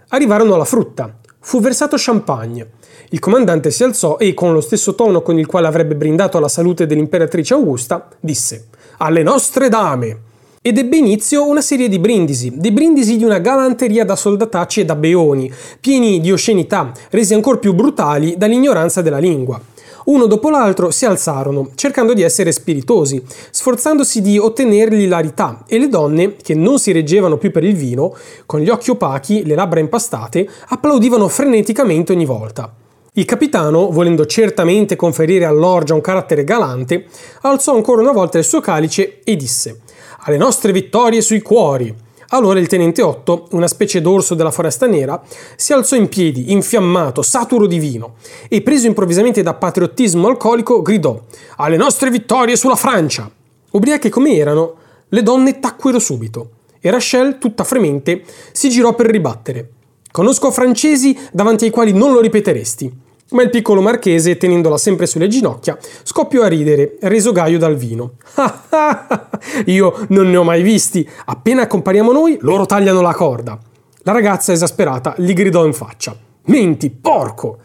Arrivarono 0.10 0.56
alla 0.56 0.66
frutta. 0.66 1.16
Fu 1.40 1.60
versato 1.60 1.96
champagne. 2.00 2.72
Il 3.10 3.20
comandante 3.20 3.72
si 3.72 3.84
alzò 3.84 4.18
e, 4.18 4.34
con 4.34 4.52
lo 4.52 4.62
stesso 4.62 4.96
tono 4.96 5.22
con 5.22 5.38
il 5.38 5.46
quale 5.46 5.68
avrebbe 5.68 5.96
brindato 5.96 6.38
alla 6.38 6.48
salute 6.48 6.86
dell'imperatrice 6.86 7.54
Augusta, 7.54 8.08
disse: 8.20 8.68
Alle 8.98 9.22
nostre 9.22 9.70
dame! 9.70 10.22
Ed 10.62 10.78
ebbe 10.78 10.98
inizio 10.98 11.48
una 11.48 11.62
serie 11.62 11.88
di 11.88 12.00
brindisi, 12.00 12.52
dei 12.56 12.72
brindisi 12.72 13.16
di 13.16 13.24
una 13.24 13.38
galanteria 13.38 14.04
da 14.04 14.18
soldatacci 14.18 14.82
e 14.82 14.86
da 14.86 14.96
beoni, 14.96 15.50
pieni 15.80 16.20
di 16.20 16.32
oscenità, 16.32 16.92
resi 17.12 17.34
ancora 17.34 17.58
più 17.58 17.74
brutali 17.74 18.36
dall'ignoranza 18.38 19.02
della 19.02 19.20
lingua. 19.20 19.62
Uno 20.08 20.26
dopo 20.26 20.50
l'altro 20.50 20.90
si 20.90 21.06
alzarono, 21.06 21.72
cercando 21.76 22.14
di 22.14 22.22
essere 22.22 22.54
spiritosi, 22.54 23.22
sforzandosi 23.52 24.22
di 24.22 24.38
ottenere 24.38 24.96
l'ilarità, 24.96 25.66
e 25.68 25.78
le 25.78 25.90
donne, 25.90 26.38
che 26.38 26.56
non 26.56 26.80
si 26.80 26.94
reggevano 26.94 27.36
più 27.38 27.52
per 27.52 27.66
il 27.66 27.76
vino, 27.76 28.16
con 28.46 28.62
gli 28.62 28.70
occhi 28.70 28.90
opachi, 28.90 29.46
le 29.46 29.54
labbra 29.54 29.82
impastate, 29.82 30.48
applaudivano 30.70 31.28
freneticamente 31.28 32.14
ogni 32.14 32.24
volta. 32.24 32.74
Il 33.16 33.26
capitano, 33.26 33.92
volendo 33.92 34.26
certamente 34.26 34.96
conferire 34.96 35.44
all'orgia 35.44 35.94
un 35.94 36.00
carattere 36.00 36.46
galante, 36.46 37.08
alzò 37.42 37.76
ancora 37.76 38.02
una 38.02 38.14
volta 38.14 38.38
il 38.38 38.46
suo 38.46 38.62
calice 38.62 39.20
e 39.26 39.36
disse 39.36 39.82
alle 40.20 40.38
nostre 40.38 40.72
vittorie 40.72 41.22
sui 41.22 41.42
cuori. 41.42 41.94
Allora 42.30 42.60
il 42.60 42.68
tenente 42.68 43.02
Otto, 43.02 43.48
una 43.52 43.68
specie 43.68 44.02
d'orso 44.02 44.36
della 44.36 44.52
foresta 44.52 44.86
nera, 44.86 45.22
si 45.56 45.72
alzò 45.72 45.96
in 45.96 46.10
piedi, 46.10 46.52
infiammato, 46.52 47.22
saturo 47.22 47.68
di 47.68 47.80
vino, 47.80 48.16
e 48.50 48.62
preso 48.62 48.88
improvvisamente 48.88 49.42
da 49.42 49.54
patriottismo 49.54 50.28
alcolico, 50.28 50.82
gridò 50.82 51.18
Alle 51.58 51.78
nostre 51.78 52.10
vittorie 52.10 52.58
sulla 52.58 52.76
Francia! 52.76 53.32
Ubriache 53.72 54.10
come 54.10 54.36
erano, 54.36 54.76
le 55.10 55.24
donne 55.24 55.60
tacquero 55.60 56.00
subito, 56.00 56.50
e 56.82 56.92
Rachel, 56.92 57.38
tutta 57.38 57.64
fremente, 57.64 58.24
si 58.52 58.70
girò 58.70 58.94
per 58.94 59.08
ribattere. 59.08 59.70
Conosco 60.12 60.52
francesi 60.52 61.18
davanti 61.32 61.66
ai 61.66 61.70
quali 61.70 61.94
non 61.94 62.12
lo 62.12 62.20
ripeteresti. 62.20 63.06
Ma 63.32 63.42
il 63.44 63.50
piccolo 63.50 63.82
marchese, 63.82 64.38
tenendola 64.38 64.78
sempre 64.78 65.06
sulle 65.06 65.28
ginocchia, 65.28 65.78
scoppiò 66.04 66.44
a 66.44 66.48
ridere, 66.48 66.98
reso 67.02 67.34
gaio 67.34 67.58
dal 67.58 67.76
vino. 67.76 68.14
Io 69.66 70.06
non 70.10 70.30
ne 70.30 70.38
ho 70.38 70.44
mai 70.44 70.62
visti. 70.62 71.08
Appena 71.26 71.68
compariamo 71.68 72.14
noi, 72.14 72.38
loro 72.42 72.66
tagliano 72.66 73.02
la 73.02 73.14
corda. 73.14 73.60
La 74.04 74.14
ragazza, 74.14 74.54
esasperata, 74.54 75.16
gli 75.18 75.34
gridò 75.34 75.66
in 75.66 75.74
faccia. 75.74 76.16
Menti, 76.46 76.90
porco! 76.90 77.58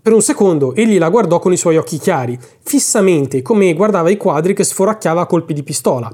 Per 0.00 0.12
un 0.12 0.22
secondo 0.22 0.74
egli 0.74 0.98
la 0.98 1.10
guardò 1.10 1.38
con 1.38 1.52
i 1.52 1.56
suoi 1.56 1.76
occhi 1.76 1.98
chiari, 1.98 2.36
fissamente, 2.62 3.42
come 3.42 3.72
guardava 3.74 4.10
i 4.10 4.16
quadri 4.16 4.54
che 4.54 4.64
sforacchiava 4.64 5.20
a 5.20 5.26
colpi 5.26 5.52
di 5.52 5.62
pistola. 5.62 6.10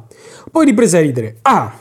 Poi 0.51 0.67
riprese 0.67 0.99
a 0.99 1.01
ridere. 1.01 1.39
Ah, 1.43 1.73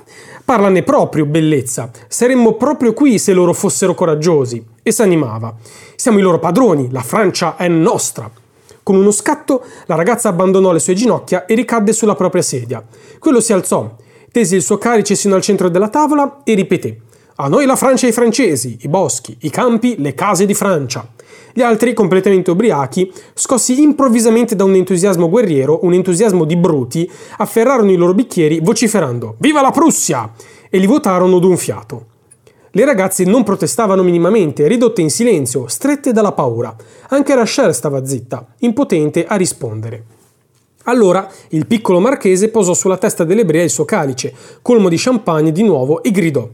parlane 0.48 0.82
proprio, 0.82 1.26
bellezza. 1.26 1.92
Saremmo 2.08 2.54
proprio 2.54 2.94
qui 2.94 3.20
se 3.20 3.34
loro 3.34 3.52
fossero 3.52 3.94
coraggiosi. 3.94 4.66
E 4.82 4.94
s'animava. 4.94 5.54
Siamo 5.98 6.20
i 6.20 6.22
loro 6.22 6.40
padroni, 6.40 6.90
la 6.90 7.02
Francia 7.02 7.58
è 7.58 7.68
nostra. 7.68 8.32
Con 8.82 8.96
uno 8.96 9.12
scatto 9.12 9.62
la 9.88 9.96
ragazza 9.96 10.30
abbandonò 10.30 10.72
le 10.72 10.80
sue 10.80 10.94
ginocchia 10.94 11.46
e 11.46 11.54
ricadde 11.54 11.92
sulla 11.92 12.16
propria 12.16 12.42
sedia. 12.42 12.82
Quello 13.20 13.42
si 13.42 13.52
alzò, 13.52 13.94
tese 14.32 14.56
il 14.56 14.62
suo 14.62 14.78
calice 14.78 15.16
sino 15.16 15.36
al 15.36 15.42
centro 15.42 15.68
della 15.68 15.90
tavola 15.90 16.40
e 16.46 16.54
ripeté 16.54 17.02
A 17.40 17.50
noi 17.50 17.68
la 17.68 17.76
Francia 17.76 18.08
e 18.08 18.10
i 18.10 18.14
francesi, 18.14 18.80
i 18.82 18.88
boschi, 18.88 19.38
i 19.42 19.52
campi, 19.52 19.98
le 20.00 20.16
case 20.16 20.48
di 20.48 20.56
Francia. 20.56 21.08
Gli 21.54 21.62
altri, 21.62 21.94
completamente 21.94 22.50
ubriachi, 22.50 23.14
scossi 23.36 23.80
improvvisamente 23.80 24.56
da 24.56 24.64
un 24.64 24.74
entusiasmo 24.74 25.30
guerriero, 25.30 25.86
un 25.86 25.94
entusiasmo 25.94 26.46
di 26.46 26.56
bruti, 26.56 27.08
afferrarono 27.38 27.92
i 27.92 27.96
loro 27.96 28.16
bicchieri 28.16 28.60
vociferando 28.60 29.36
Viva 29.38 29.62
la 29.62 29.70
Prussia! 29.70 30.34
e 30.68 30.80
li 30.80 30.88
votarono 30.88 31.38
d'un 31.38 31.58
fiato. 31.58 32.06
Le 32.72 32.86
ragazze 32.86 33.24
non 33.24 33.44
protestavano 33.44 34.02
minimamente, 34.02 34.68
ridotte 34.68 35.02
in 35.02 35.12
silenzio, 35.12 35.68
strette 35.68 36.12
dalla 36.12 36.32
paura. 36.32 36.76
Anche 37.10 37.36
Rachel 37.36 37.76
stava 37.76 38.04
zitta, 38.04 38.48
impotente 38.62 39.28
a 39.28 39.36
rispondere. 39.36 40.04
Allora 40.86 41.30
il 41.50 41.68
piccolo 41.68 42.00
marchese 42.00 42.50
posò 42.50 42.74
sulla 42.74 42.98
testa 42.98 43.24
dell'ebrea 43.24 43.64
il 43.64 43.70
suo 43.70 43.86
calice, 43.86 44.34
colmo 44.64 44.90
di 44.90 44.98
champagne 44.98 45.52
di 45.52 45.62
nuovo, 45.62 46.02
e 46.02 46.10
gridò: 46.10 46.50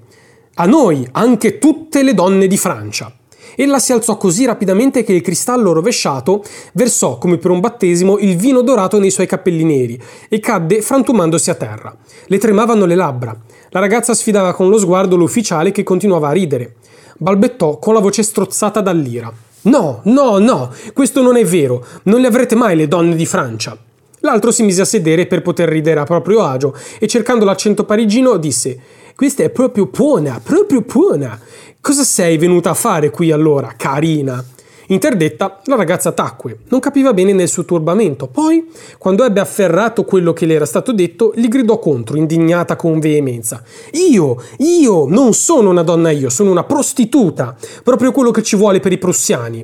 A 0.55 0.67
noi, 0.67 1.07
anche 1.13 1.57
tutte 1.57 2.03
le 2.03 2.13
donne 2.13 2.45
di 2.45 2.57
Francia! 2.57 3.11
Ella 3.55 3.79
si 3.79 3.91
alzò 3.91 4.17
così 4.17 4.45
rapidamente 4.45 5.03
che 5.03 5.11
il 5.11 5.23
cristallo 5.23 5.73
rovesciato 5.73 6.43
versò 6.73 7.17
come 7.17 7.37
per 7.37 7.49
un 7.49 7.59
battesimo 7.59 8.19
il 8.19 8.35
vino 8.35 8.61
dorato 8.61 8.99
nei 8.99 9.09
suoi 9.09 9.25
capelli 9.25 9.63
neri 9.63 9.99
e 10.29 10.39
cadde 10.39 10.83
frantumandosi 10.83 11.49
a 11.49 11.55
terra. 11.55 11.95
Le 12.27 12.37
tremavano 12.37 12.85
le 12.85 12.93
labbra. 12.93 13.35
La 13.69 13.79
ragazza 13.79 14.13
sfidava 14.13 14.53
con 14.53 14.69
lo 14.69 14.77
sguardo 14.77 15.15
l'ufficiale 15.15 15.71
che 15.71 15.81
continuava 15.81 16.27
a 16.27 16.33
ridere. 16.33 16.75
Balbettò 17.17 17.79
con 17.79 17.95
la 17.95 17.99
voce 17.99 18.21
strozzata 18.21 18.79
dall'ira. 18.79 19.33
No, 19.63 20.01
no, 20.03 20.37
no, 20.37 20.71
questo 20.93 21.23
non 21.23 21.35
è 21.35 21.45
vero. 21.45 21.83
Non 22.03 22.21
le 22.21 22.27
avrete 22.27 22.53
mai 22.53 22.75
le 22.75 22.87
donne 22.87 23.15
di 23.15 23.25
Francia. 23.25 23.75
L'altro 24.19 24.51
si 24.51 24.61
mise 24.61 24.81
a 24.83 24.85
sedere 24.85 25.25
per 25.25 25.41
poter 25.41 25.67
ridere 25.67 25.99
a 25.99 26.05
proprio 26.05 26.43
agio 26.43 26.75
e 26.99 27.07
cercando 27.07 27.43
l'accento 27.43 27.85
parigino 27.85 28.37
disse 28.37 29.01
Questa 29.15 29.43
è 29.43 29.49
proprio 29.52 29.86
buona, 29.86 30.41
proprio 30.43 30.82
buona. 30.82 31.39
Cosa 31.80 32.04
sei 32.04 32.38
venuta 32.38 32.71
a 32.71 32.73
fare 32.73 33.12
qui 33.12 33.32
allora, 33.32 33.76
carina? 33.78 34.43
Interdetta, 34.88 35.62
la 35.65 35.76
ragazza 35.76 36.12
tacque, 36.12 36.60
non 36.69 36.80
capiva 36.80 37.13
bene 37.13 37.32
nel 37.32 37.47
suo 37.47 37.63
turbamento. 37.63 38.26
Poi, 38.26 38.69
quando 38.97 39.23
ebbe 39.23 39.39
afferrato 39.39 40.04
quello 40.04 40.34
che 40.34 40.47
le 40.47 40.56
era 40.56 40.65
stato 40.65 40.91
detto, 40.91 41.32
gli 41.36 41.47
gridò 41.47 41.78
contro, 41.78 42.17
indignata 42.17 42.76
con 42.76 42.99
veemenza. 42.99 43.63
Io, 43.91 44.41
io, 44.58 45.06
non 45.08 45.34
sono 45.34 45.69
una 45.69 45.84
donna 45.84 46.10
io, 46.10 46.30
sono 46.30 46.49
una 46.49 46.63
prostituta, 46.63 47.56
proprio 47.84 48.12
quello 48.12 48.32
che 48.32 48.41
ci 48.41 48.56
vuole 48.56 48.80
per 48.80 48.91
i 48.91 48.97
prussiani. 48.97 49.63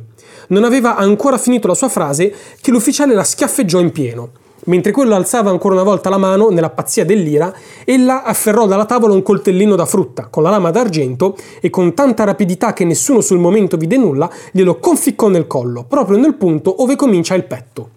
Non 0.49 0.63
aveva 0.63 0.95
ancora 0.95 1.39
finito 1.39 1.67
la 1.67 1.75
sua 1.75 1.89
frase 1.89 2.33
che 2.61 2.69
l'ufficiale 2.69 3.15
la 3.15 3.23
schiaffeggiò 3.23 3.79
in 3.79 3.91
pieno. 3.91 4.29
Mentre 4.65 4.91
quello 4.91 5.15
alzava 5.15 5.49
ancora 5.49 5.75
una 5.75 5.83
volta 5.83 6.09
la 6.09 6.17
mano 6.17 6.49
nella 6.49 6.69
pazzia 6.69 7.05
dell'ira, 7.05 7.53
ella 7.85 8.23
afferrò 8.23 8.67
dalla 8.67 8.85
tavola 8.85 9.13
un 9.13 9.23
coltellino 9.23 9.75
da 9.75 9.85
frutta 9.85 10.27
con 10.27 10.43
la 10.43 10.49
lama 10.49 10.71
d'argento 10.71 11.35
e 11.61 11.69
con 11.69 11.93
tanta 11.93 12.23
rapidità 12.23 12.73
che 12.73 12.83
nessuno 12.83 13.21
sul 13.21 13.39
momento 13.39 13.77
vide 13.77 13.97
nulla, 13.97 14.29
glielo 14.51 14.77
conficcò 14.79 15.27
nel 15.27 15.47
collo, 15.47 15.85
proprio 15.85 16.17
nel 16.17 16.35
punto 16.35 16.81
ove 16.81 16.95
comincia 16.95 17.35
il 17.35 17.45
petto. 17.45 17.89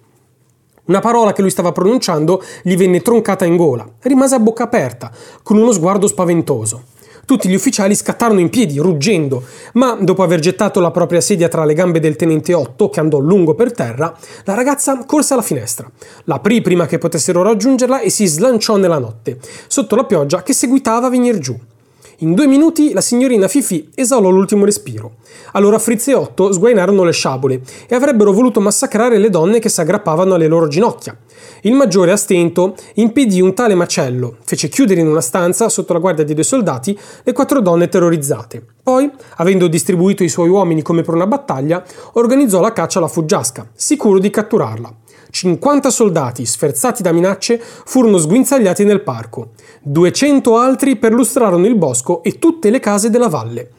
Una 0.84 1.00
parola 1.00 1.32
che 1.32 1.42
lui 1.42 1.50
stava 1.50 1.72
pronunciando 1.72 2.42
gli 2.62 2.76
venne 2.76 3.00
troncata 3.00 3.44
in 3.44 3.56
gola. 3.56 3.86
Rimase 4.00 4.34
a 4.34 4.40
bocca 4.40 4.64
aperta, 4.64 5.12
con 5.42 5.56
uno 5.56 5.72
sguardo 5.72 6.06
spaventoso. 6.06 6.82
Tutti 7.32 7.48
gli 7.48 7.54
ufficiali 7.54 7.94
scattarono 7.94 8.40
in 8.40 8.50
piedi, 8.50 8.76
ruggendo, 8.76 9.44
ma 9.72 9.96
dopo 9.98 10.22
aver 10.22 10.38
gettato 10.38 10.80
la 10.80 10.90
propria 10.90 11.22
sedia 11.22 11.48
tra 11.48 11.64
le 11.64 11.72
gambe 11.72 11.98
del 11.98 12.14
tenente 12.14 12.52
Otto, 12.52 12.90
che 12.90 13.00
andò 13.00 13.16
lungo 13.20 13.54
per 13.54 13.72
terra, 13.72 14.14
la 14.44 14.52
ragazza 14.52 15.02
corse 15.06 15.32
alla 15.32 15.40
finestra, 15.40 15.90
l'aprì 16.24 16.60
prima 16.60 16.84
che 16.84 16.98
potessero 16.98 17.40
raggiungerla 17.40 18.00
e 18.00 18.10
si 18.10 18.26
slanciò 18.26 18.76
nella 18.76 18.98
notte, 18.98 19.38
sotto 19.66 19.96
la 19.96 20.04
pioggia 20.04 20.42
che 20.42 20.52
seguitava 20.52 21.06
a 21.06 21.10
venir 21.10 21.38
giù. 21.38 21.58
In 22.22 22.34
due 22.34 22.46
minuti 22.46 22.92
la 22.92 23.00
signorina 23.00 23.48
Fifi 23.48 23.90
esalò 23.96 24.30
l'ultimo 24.30 24.64
respiro. 24.64 25.16
Allora 25.54 25.80
Fritz 25.80 26.06
e 26.06 26.14
Otto 26.14 26.52
sguainarono 26.52 27.02
le 27.02 27.10
sciabole 27.10 27.60
e 27.88 27.96
avrebbero 27.96 28.32
voluto 28.32 28.60
massacrare 28.60 29.18
le 29.18 29.28
donne 29.28 29.58
che 29.58 29.68
si 29.68 29.80
aggrappavano 29.80 30.34
alle 30.34 30.46
loro 30.46 30.68
ginocchia. 30.68 31.18
Il 31.62 31.72
maggiore 31.72 32.12
a 32.12 32.16
stento 32.16 32.76
impedì 32.94 33.40
un 33.40 33.54
tale 33.54 33.74
macello, 33.74 34.36
fece 34.44 34.68
chiudere 34.68 35.00
in 35.00 35.08
una 35.08 35.20
stanza, 35.20 35.68
sotto 35.68 35.92
la 35.92 35.98
guardia 35.98 36.22
di 36.22 36.34
due 36.34 36.44
soldati, 36.44 36.96
le 37.24 37.32
quattro 37.32 37.60
donne 37.60 37.88
terrorizzate. 37.88 38.64
Poi, 38.84 39.10
avendo 39.38 39.66
distribuito 39.66 40.22
i 40.22 40.28
suoi 40.28 40.48
uomini 40.48 40.82
come 40.82 41.02
per 41.02 41.14
una 41.14 41.26
battaglia, 41.26 41.84
organizzò 42.12 42.60
la 42.60 42.72
caccia 42.72 43.00
alla 43.00 43.08
fuggiasca, 43.08 43.68
sicuro 43.74 44.20
di 44.20 44.30
catturarla. 44.30 44.94
50 45.32 45.88
soldati, 45.88 46.44
sferzati 46.44 47.02
da 47.02 47.10
minacce, 47.10 47.58
furono 47.58 48.18
sguinzagliati 48.18 48.84
nel 48.84 49.00
parco. 49.00 49.52
200 49.80 50.56
altri 50.58 50.96
perlustrarono 50.96 51.66
il 51.66 51.74
bosco 51.74 52.22
e 52.22 52.38
tutte 52.38 52.68
le 52.68 52.80
case 52.80 53.08
della 53.08 53.28
valle. 53.28 53.70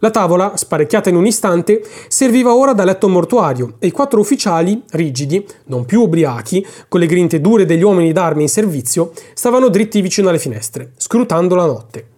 La 0.00 0.10
tavola, 0.10 0.52
sparecchiata 0.54 1.08
in 1.08 1.16
un 1.16 1.26
istante, 1.26 1.82
serviva 2.08 2.54
ora 2.54 2.74
da 2.74 2.84
letto 2.84 3.08
mortuario 3.08 3.76
e 3.78 3.86
i 3.86 3.90
quattro 3.90 4.20
ufficiali, 4.20 4.82
rigidi, 4.90 5.44
non 5.64 5.86
più 5.86 6.02
ubriachi, 6.02 6.64
con 6.88 7.00
le 7.00 7.06
grinte 7.06 7.40
dure 7.40 7.64
degli 7.64 7.82
uomini 7.82 8.12
d'armi 8.12 8.42
in 8.42 8.48
servizio, 8.48 9.12
stavano 9.32 9.70
dritti 9.70 10.02
vicino 10.02 10.28
alle 10.28 10.38
finestre, 10.38 10.92
scrutando 10.98 11.54
la 11.54 11.64
notte. 11.64 12.17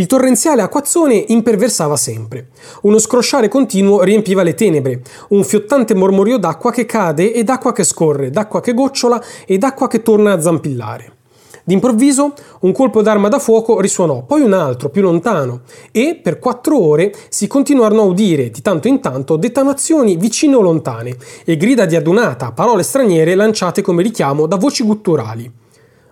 Il 0.00 0.06
torrenziale 0.06 0.62
acquazzone 0.62 1.26
imperversava 1.28 1.94
sempre. 1.94 2.48
Uno 2.84 2.98
scrosciare 2.98 3.48
continuo 3.48 4.02
riempiva 4.02 4.42
le 4.42 4.54
tenebre, 4.54 5.02
un 5.28 5.44
fiottante 5.44 5.94
mormorio 5.94 6.38
d'acqua 6.38 6.70
che 6.70 6.86
cade 6.86 7.34
e 7.34 7.44
d'acqua 7.44 7.74
che 7.74 7.84
scorre, 7.84 8.30
d'acqua 8.30 8.62
che 8.62 8.72
gocciola 8.72 9.22
e 9.44 9.58
d'acqua 9.58 9.88
che 9.88 10.00
torna 10.00 10.32
a 10.32 10.40
zampillare. 10.40 11.16
D'improvviso 11.64 12.32
un 12.60 12.72
colpo 12.72 13.02
d'arma 13.02 13.28
da 13.28 13.38
fuoco 13.38 13.78
risuonò, 13.78 14.22
poi 14.22 14.40
un 14.40 14.54
altro, 14.54 14.88
più 14.88 15.02
lontano, 15.02 15.60
e 15.92 16.18
per 16.22 16.38
quattro 16.38 16.82
ore 16.82 17.14
si 17.28 17.46
continuarono 17.46 18.00
a 18.00 18.06
udire 18.06 18.48
di 18.48 18.62
tanto 18.62 18.88
in 18.88 19.00
tanto 19.00 19.36
detonazioni 19.36 20.16
vicine 20.16 20.54
o 20.54 20.62
lontane 20.62 21.14
e 21.44 21.58
grida 21.58 21.84
di 21.84 21.94
adunata, 21.94 22.52
parole 22.52 22.84
straniere 22.84 23.34
lanciate 23.34 23.82
come 23.82 24.02
richiamo 24.02 24.46
da 24.46 24.56
voci 24.56 24.82
gutturali. 24.82 25.52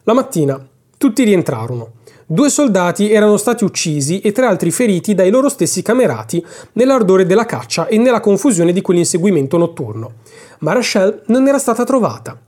La 0.02 0.12
mattina 0.12 0.62
tutti 0.98 1.24
rientrarono. 1.24 1.96
Due 2.30 2.50
soldati 2.50 3.10
erano 3.10 3.38
stati 3.38 3.64
uccisi 3.64 4.20
e 4.20 4.32
tre 4.32 4.44
altri 4.44 4.70
feriti 4.70 5.14
dai 5.14 5.30
loro 5.30 5.48
stessi 5.48 5.80
camerati 5.80 6.44
nell'ardore 6.74 7.24
della 7.24 7.46
caccia 7.46 7.86
e 7.86 7.96
nella 7.96 8.20
confusione 8.20 8.74
di 8.74 8.82
quell'inseguimento 8.82 9.56
notturno. 9.56 10.12
Ma 10.58 10.74
Rachel 10.74 11.22
non 11.28 11.48
era 11.48 11.58
stata 11.58 11.84
trovata. 11.84 12.38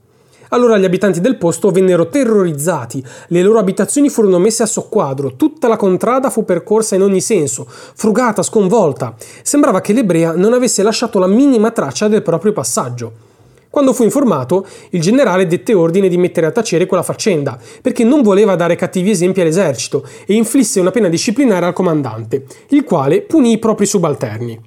Allora 0.49 0.77
gli 0.77 0.85
abitanti 0.85 1.19
del 1.19 1.37
posto 1.37 1.71
vennero 1.71 2.09
terrorizzati, 2.09 3.03
le 3.29 3.41
loro 3.41 3.57
abitazioni 3.57 4.09
furono 4.09 4.37
messe 4.37 4.61
a 4.61 4.67
soqquadro, 4.67 5.35
tutta 5.35 5.67
la 5.67 5.77
contrada 5.77 6.29
fu 6.29 6.45
percorsa 6.45 6.93
in 6.93 7.01
ogni 7.01 7.19
senso, 7.19 7.65
frugata, 7.67 8.43
sconvolta. 8.43 9.15
Sembrava 9.41 9.81
che 9.81 9.93
l'ebrea 9.93 10.35
non 10.35 10.53
avesse 10.53 10.83
lasciato 10.83 11.17
la 11.17 11.25
minima 11.25 11.71
traccia 11.71 12.07
del 12.07 12.21
proprio 12.21 12.53
passaggio. 12.53 13.29
Quando 13.71 13.93
fu 13.93 14.03
informato, 14.03 14.67
il 14.89 14.99
generale 14.99 15.47
dette 15.47 15.73
ordine 15.73 16.09
di 16.09 16.17
mettere 16.17 16.45
a 16.45 16.51
tacere 16.51 16.85
quella 16.85 17.03
faccenda, 17.03 17.57
perché 17.81 18.03
non 18.03 18.21
voleva 18.21 18.57
dare 18.57 18.75
cattivi 18.75 19.11
esempi 19.11 19.39
all'esercito 19.39 20.05
e 20.25 20.33
inflisse 20.33 20.81
una 20.81 20.91
pena 20.91 21.07
disciplinare 21.07 21.65
al 21.65 21.71
comandante, 21.71 22.43
il 22.71 22.83
quale 22.83 23.21
punì 23.21 23.53
i 23.53 23.59
propri 23.59 23.85
subalterni. 23.85 24.59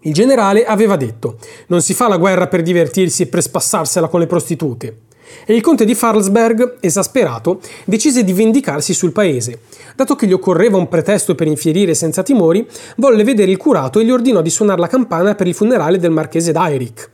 Il 0.00 0.12
generale 0.12 0.64
aveva 0.64 0.96
detto: 0.96 1.36
Non 1.68 1.80
si 1.80 1.94
fa 1.94 2.08
la 2.08 2.16
guerra 2.16 2.48
per 2.48 2.62
divertirsi 2.62 3.22
e 3.22 3.26
per 3.26 3.40
spassarsela 3.40 4.08
con 4.08 4.18
le 4.18 4.26
prostitute. 4.26 4.96
E 5.46 5.54
il 5.54 5.60
conte 5.60 5.84
di 5.84 5.94
Farlsberg, 5.94 6.78
esasperato, 6.80 7.60
decise 7.84 8.24
di 8.24 8.32
vendicarsi 8.32 8.94
sul 8.94 9.12
paese. 9.12 9.60
Dato 9.94 10.16
che 10.16 10.26
gli 10.26 10.32
occorreva 10.32 10.76
un 10.76 10.88
pretesto 10.88 11.36
per 11.36 11.46
infierire 11.46 11.94
senza 11.94 12.24
timori, 12.24 12.66
volle 12.96 13.22
vedere 13.22 13.52
il 13.52 13.58
curato 13.58 14.00
e 14.00 14.04
gli 14.04 14.10
ordinò 14.10 14.42
di 14.42 14.50
suonare 14.50 14.80
la 14.80 14.88
campana 14.88 15.36
per 15.36 15.46
il 15.46 15.54
funerale 15.54 15.98
del 15.98 16.10
marchese 16.10 16.50
d'Airic. 16.50 17.10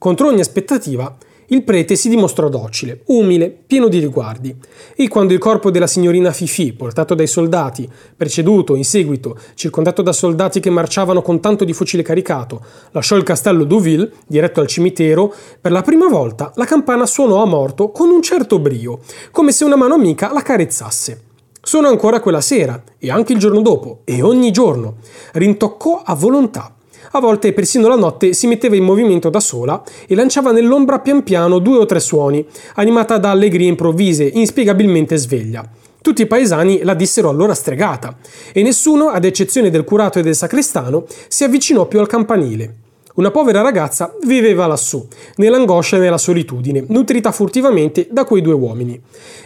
Contro 0.00 0.28
ogni 0.28 0.40
aspettativa, 0.40 1.14
il 1.48 1.62
prete 1.62 1.94
si 1.94 2.08
dimostrò 2.08 2.48
docile, 2.48 3.02
umile, 3.08 3.50
pieno 3.50 3.88
di 3.88 3.98
riguardi, 3.98 4.56
e 4.96 5.08
quando 5.08 5.34
il 5.34 5.38
corpo 5.38 5.70
della 5.70 5.86
signorina 5.86 6.32
Fifi, 6.32 6.72
portato 6.72 7.14
dai 7.14 7.26
soldati, 7.26 7.86
preceduto 8.16 8.76
in 8.76 8.84
seguito, 8.86 9.36
circondato 9.52 10.00
da 10.00 10.12
soldati 10.12 10.58
che 10.58 10.70
marciavano 10.70 11.20
con 11.20 11.38
tanto 11.40 11.64
di 11.66 11.74
fucile 11.74 12.02
caricato, 12.02 12.64
lasciò 12.92 13.14
il 13.14 13.24
castello 13.24 13.64
Douville, 13.64 14.10
diretto 14.26 14.62
al 14.62 14.68
cimitero, 14.68 15.34
per 15.60 15.70
la 15.70 15.82
prima 15.82 16.08
volta 16.08 16.50
la 16.54 16.64
campana 16.64 17.04
suonò 17.04 17.42
a 17.42 17.46
morto 17.46 17.90
con 17.90 18.08
un 18.08 18.22
certo 18.22 18.58
brio, 18.58 19.00
come 19.30 19.52
se 19.52 19.64
una 19.64 19.76
mano 19.76 19.92
amica 19.92 20.32
la 20.32 20.40
carezzasse. 20.40 21.24
Suonò 21.60 21.90
ancora 21.90 22.20
quella 22.20 22.40
sera, 22.40 22.82
e 22.96 23.10
anche 23.10 23.34
il 23.34 23.38
giorno 23.38 23.60
dopo, 23.60 24.00
e 24.04 24.22
ogni 24.22 24.50
giorno. 24.50 24.96
Rintoccò 25.32 26.00
a 26.02 26.14
volontà 26.14 26.74
a 27.12 27.20
volte 27.20 27.52
persino 27.52 27.88
la 27.88 27.96
notte 27.96 28.32
si 28.32 28.46
metteva 28.46 28.76
in 28.76 28.84
movimento 28.84 29.30
da 29.30 29.40
sola 29.40 29.82
e 30.06 30.14
lanciava 30.14 30.52
nell'ombra 30.52 31.00
pian 31.00 31.22
piano 31.22 31.58
due 31.58 31.78
o 31.78 31.86
tre 31.86 31.98
suoni, 31.98 32.46
animata 32.74 33.18
da 33.18 33.30
allegrie 33.30 33.68
improvvise, 33.68 34.24
inspiegabilmente 34.24 35.16
sveglia. 35.16 35.68
Tutti 36.02 36.22
i 36.22 36.26
paesani 36.26 36.82
la 36.82 36.94
dissero 36.94 37.28
allora 37.28 37.54
stregata, 37.54 38.16
e 38.52 38.62
nessuno, 38.62 39.08
ad 39.08 39.24
eccezione 39.24 39.70
del 39.70 39.84
curato 39.84 40.18
e 40.18 40.22
del 40.22 40.34
sacrestano, 40.36 41.04
si 41.28 41.44
avvicinò 41.44 41.86
più 41.86 41.98
al 41.98 42.06
campanile. 42.06 42.76
Una 43.14 43.30
povera 43.30 43.60
ragazza 43.60 44.14
viveva 44.24 44.66
lassù, 44.66 45.06
nell'angoscia 45.36 45.96
e 45.96 46.00
nella 46.00 46.16
solitudine, 46.16 46.84
nutrita 46.88 47.32
furtivamente 47.32 48.06
da 48.10 48.24
quei 48.24 48.40
due 48.40 48.54
uomini, 48.54 48.98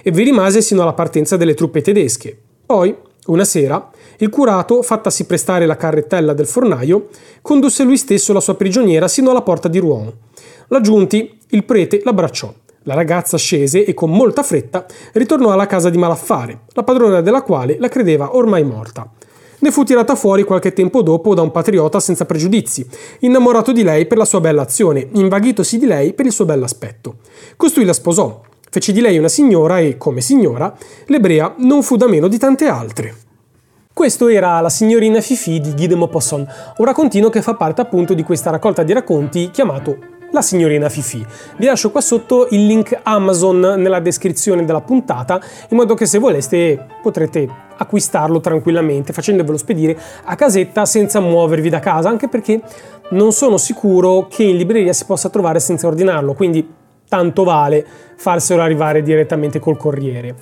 e 0.02 0.10
vi 0.10 0.22
rimase 0.22 0.60
sino 0.60 0.82
alla 0.82 0.92
partenza 0.92 1.36
delle 1.36 1.54
truppe 1.54 1.80
tedesche. 1.80 2.36
Poi, 2.66 2.94
una 3.26 3.44
sera, 3.44 3.90
il 4.24 4.30
curato, 4.30 4.82
fattasi 4.82 5.26
prestare 5.26 5.66
la 5.66 5.76
carrettella 5.76 6.32
del 6.32 6.46
fornaio, 6.46 7.08
condusse 7.42 7.84
lui 7.84 7.98
stesso 7.98 8.32
la 8.32 8.40
sua 8.40 8.54
prigioniera 8.54 9.06
sino 9.06 9.30
alla 9.30 9.42
porta 9.42 9.68
di 9.68 9.78
Rouen. 9.78 10.10
La 10.68 10.80
giunti, 10.80 11.38
il 11.50 11.64
prete 11.64 12.00
l'abbracciò. 12.02 12.52
La 12.84 12.94
ragazza 12.94 13.36
scese 13.36 13.84
e 13.84 13.94
con 13.94 14.10
molta 14.10 14.42
fretta 14.42 14.86
ritornò 15.12 15.52
alla 15.52 15.66
casa 15.66 15.90
di 15.90 15.98
Malaffare, 15.98 16.60
la 16.72 16.82
padrona 16.82 17.20
della 17.20 17.42
quale 17.42 17.76
la 17.78 17.88
credeva 17.88 18.36
ormai 18.36 18.64
morta. 18.64 19.10
Ne 19.58 19.70
fu 19.70 19.84
tirata 19.84 20.14
fuori 20.14 20.42
qualche 20.42 20.72
tempo 20.72 21.02
dopo 21.02 21.34
da 21.34 21.42
un 21.42 21.50
patriota 21.50 22.00
senza 22.00 22.26
pregiudizi, 22.26 22.86
innamorato 23.20 23.72
di 23.72 23.82
lei 23.82 24.06
per 24.06 24.18
la 24.18 24.26
sua 24.26 24.40
bella 24.40 24.62
azione, 24.62 25.08
invaghitosi 25.12 25.78
di 25.78 25.86
lei 25.86 26.12
per 26.12 26.26
il 26.26 26.32
suo 26.32 26.44
bell'aspetto. 26.44 27.16
Costui 27.56 27.84
la 27.84 27.94
sposò, 27.94 28.42
fece 28.70 28.92
di 28.92 29.00
lei 29.00 29.16
una 29.16 29.28
signora 29.28 29.78
e, 29.78 29.96
come 29.96 30.20
signora, 30.20 30.74
l'ebrea 31.06 31.54
non 31.58 31.82
fu 31.82 31.96
da 31.96 32.06
meno 32.06 32.28
di 32.28 32.38
tante 32.38 32.66
altre. 32.66 33.23
Questo 33.94 34.26
era 34.26 34.58
La 34.58 34.70
signorina 34.70 35.20
Fifi 35.20 35.60
di 35.60 35.72
Guy 35.72 35.86
de 35.86 35.94
Maupassant, 35.94 36.74
un 36.78 36.84
raccontino 36.84 37.28
che 37.28 37.42
fa 37.42 37.54
parte 37.54 37.80
appunto 37.80 38.12
di 38.12 38.24
questa 38.24 38.50
raccolta 38.50 38.82
di 38.82 38.92
racconti 38.92 39.52
chiamato 39.52 39.96
La 40.32 40.42
signorina 40.42 40.88
Fifi. 40.88 41.24
Vi 41.56 41.64
lascio 41.64 41.92
qua 41.92 42.00
sotto 42.00 42.48
il 42.50 42.66
link 42.66 42.98
Amazon 43.04 43.60
nella 43.60 44.00
descrizione 44.00 44.64
della 44.64 44.80
puntata, 44.80 45.40
in 45.68 45.76
modo 45.76 45.94
che 45.94 46.06
se 46.06 46.18
voleste 46.18 46.86
potrete 47.00 47.48
acquistarlo 47.76 48.40
tranquillamente 48.40 49.12
facendovelo 49.12 49.56
spedire 49.56 49.96
a 50.24 50.34
casetta 50.34 50.84
senza 50.86 51.20
muovervi 51.20 51.68
da 51.68 51.78
casa, 51.78 52.08
anche 52.08 52.26
perché 52.26 52.60
non 53.10 53.30
sono 53.30 53.58
sicuro 53.58 54.26
che 54.28 54.42
in 54.42 54.56
libreria 54.56 54.92
si 54.92 55.04
possa 55.04 55.28
trovare 55.28 55.60
senza 55.60 55.86
ordinarlo, 55.86 56.34
quindi 56.34 56.68
tanto 57.08 57.44
vale 57.44 57.86
farselo 58.16 58.60
arrivare 58.60 59.02
direttamente 59.02 59.60
col 59.60 59.76
corriere. 59.76 60.34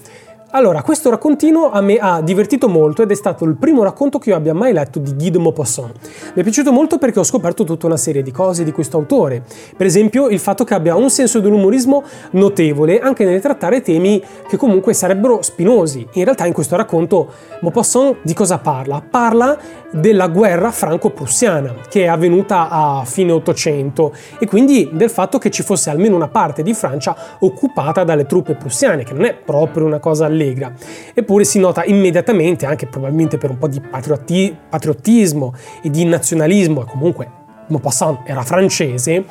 Allora, 0.55 0.83
questo 0.83 1.09
raccontino 1.09 1.71
a 1.71 1.81
me 1.81 1.97
ha 1.97 2.21
divertito 2.21 2.69
molto 2.69 3.01
ed 3.01 3.11
è 3.11 3.15
stato 3.15 3.47
il 3.47 3.57
primo 3.57 3.83
racconto 3.83 4.19
che 4.19 4.29
io 4.29 4.37
abbia 4.37 4.53
mai 4.53 4.75
letto 4.75 4.99
di 4.99 5.15
Guy 5.15 5.31
de 5.31 5.38
Maupassant. 5.38 5.95
Mi 6.35 6.41
è 6.41 6.43
piaciuto 6.43 6.71
molto 6.73 6.99
perché 6.99 7.21
ho 7.21 7.25
scoperto 7.25 7.65
tutta 7.65 7.87
una 7.87 7.97
serie 7.97 8.23
di 8.23 8.31
cose 8.31 8.62
di 8.62 8.71
questo 8.71 8.99
autore. 8.99 9.43
Per 9.75 9.87
esempio, 9.87 10.29
il 10.29 10.38
fatto 10.38 10.65
che 10.65 10.75
abbia 10.75 10.95
un 10.95 11.09
senso 11.09 11.41
dell'umorismo 11.41 12.05
notevole 12.33 13.01
anche 13.01 13.25
nel 13.25 13.41
trattare 13.41 13.81
temi 13.81 14.23
che 14.47 14.59
comunque 14.59 14.93
sarebbero 14.93 15.41
spinosi. 15.41 16.07
In 16.12 16.25
realtà 16.25 16.45
in 16.45 16.53
questo 16.53 16.77
racconto 16.77 17.29
Maupassant 17.62 18.19
di 18.21 18.35
cosa 18.35 18.59
parla? 18.59 19.03
Parla 19.09 19.57
della 19.91 20.29
guerra 20.29 20.71
franco-prussiana 20.71 21.77
che 21.88 22.05
è 22.05 22.09
avvenuta 22.09 22.69
a 22.69 23.05
fine 23.07 23.33
Ottocento 23.33 24.12
e 24.38 24.47
quindi 24.47 24.91
del 24.93 25.11
fatto 25.11 25.38
che 25.38 25.51
ci 25.51 25.62
fosse 25.62 25.88
almeno 25.88 26.15
una 26.15 26.29
parte 26.29 26.62
di 26.62 26.75
Francia 26.75 27.17
occupata 27.38 28.05
dalle 28.05 28.27
truppe 28.27 28.55
prussiane, 28.55 29.03
che 29.03 29.15
non 29.15 29.25
è 29.25 29.35
proprio 29.35 29.87
una 29.87 29.99
cosa 29.99 30.27
allegra 30.27 30.41
allegra. 30.42 30.72
Eppure 31.14 31.44
si 31.44 31.59
nota 31.59 31.85
immediatamente, 31.85 32.66
anche 32.66 32.87
probabilmente 32.87 33.38
per 33.38 33.50
un 33.50 33.59
po' 33.59 33.68
di 33.68 33.81
patrioti- 33.81 34.55
patriottismo 34.68 35.55
e 35.83 35.90
di 35.90 36.05
nazionalismo, 36.05 36.83
e 36.83 36.85
comunque 36.85 37.31
Maupassant 37.68 38.20
era 38.24 38.42
francese, 38.42 39.24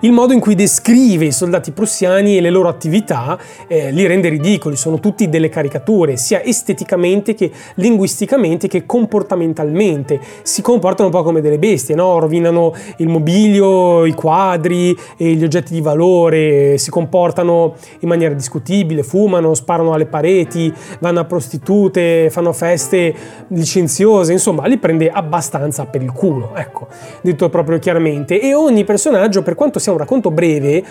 il 0.00 0.12
modo 0.12 0.32
in 0.32 0.40
cui 0.40 0.54
descrive 0.54 1.26
i 1.26 1.32
soldati 1.32 1.72
prussiani 1.72 2.36
e 2.36 2.40
le 2.40 2.48
loro 2.48 2.68
attività 2.68 3.38
eh, 3.66 3.90
li 3.90 4.06
rende 4.06 4.30
ridicoli, 4.30 4.76
sono 4.76 4.98
tutti 4.98 5.28
delle 5.28 5.50
caricature, 5.50 6.16
sia 6.16 6.42
esteticamente 6.42 7.34
che 7.34 7.50
linguisticamente 7.74 8.66
che 8.66 8.86
comportamentalmente. 8.86 10.18
Si 10.42 10.62
comportano 10.62 11.08
un 11.08 11.14
po' 11.14 11.22
come 11.22 11.42
delle 11.42 11.58
bestie, 11.58 11.94
no? 11.94 12.18
rovinano 12.18 12.74
il 12.96 13.08
mobilio, 13.08 14.06
i 14.06 14.14
quadri 14.14 14.96
e 15.18 15.34
gli 15.34 15.44
oggetti 15.44 15.74
di 15.74 15.82
valore, 15.82 16.78
si 16.78 16.90
comportano 16.90 17.74
in 17.98 18.08
maniera 18.08 18.32
discutibile, 18.32 19.02
fumano, 19.02 19.52
sparano 19.52 19.92
alle 19.92 20.06
pareti, 20.06 20.72
vanno 21.00 21.20
a 21.20 21.24
prostitute, 21.24 22.30
fanno 22.30 22.54
feste 22.54 23.14
licenziose, 23.48 24.32
insomma 24.32 24.66
li 24.66 24.78
prende 24.78 25.10
abbastanza 25.10 25.84
per 25.84 26.02
il 26.02 26.12
culo, 26.12 26.52
ecco, 26.54 26.88
detto 27.20 27.50
proprio 27.50 27.78
chiaramente. 27.78 28.40
E 28.40 28.54
ogni 28.54 28.84
personaggio, 28.84 29.42
per 29.42 29.54
quanto 29.54 29.78
sia 29.78 29.89
sia 29.90 29.92
un 29.92 29.98
racconto 29.98 30.30
breve, 30.30 30.82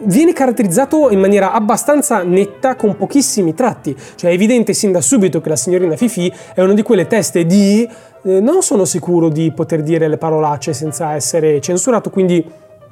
viene 0.00 0.32
caratterizzato 0.32 1.10
in 1.10 1.18
maniera 1.18 1.52
abbastanza 1.52 2.22
netta 2.22 2.76
con 2.76 2.96
pochissimi 2.96 3.54
tratti. 3.54 3.96
Cioè 4.14 4.30
è 4.30 4.34
evidente 4.34 4.72
sin 4.72 4.92
da 4.92 5.00
subito 5.00 5.40
che 5.40 5.48
la 5.48 5.56
signorina 5.56 5.96
Fifi 5.96 6.32
è 6.54 6.62
una 6.62 6.74
di 6.74 6.82
quelle 6.82 7.06
teste 7.06 7.44
di... 7.44 7.88
Eh, 8.22 8.40
non 8.40 8.62
sono 8.62 8.84
sicuro 8.84 9.28
di 9.28 9.52
poter 9.52 9.82
dire 9.82 10.08
le 10.08 10.16
parolacce 10.16 10.72
senza 10.72 11.14
essere 11.14 11.60
censurato, 11.60 12.10
quindi 12.10 12.44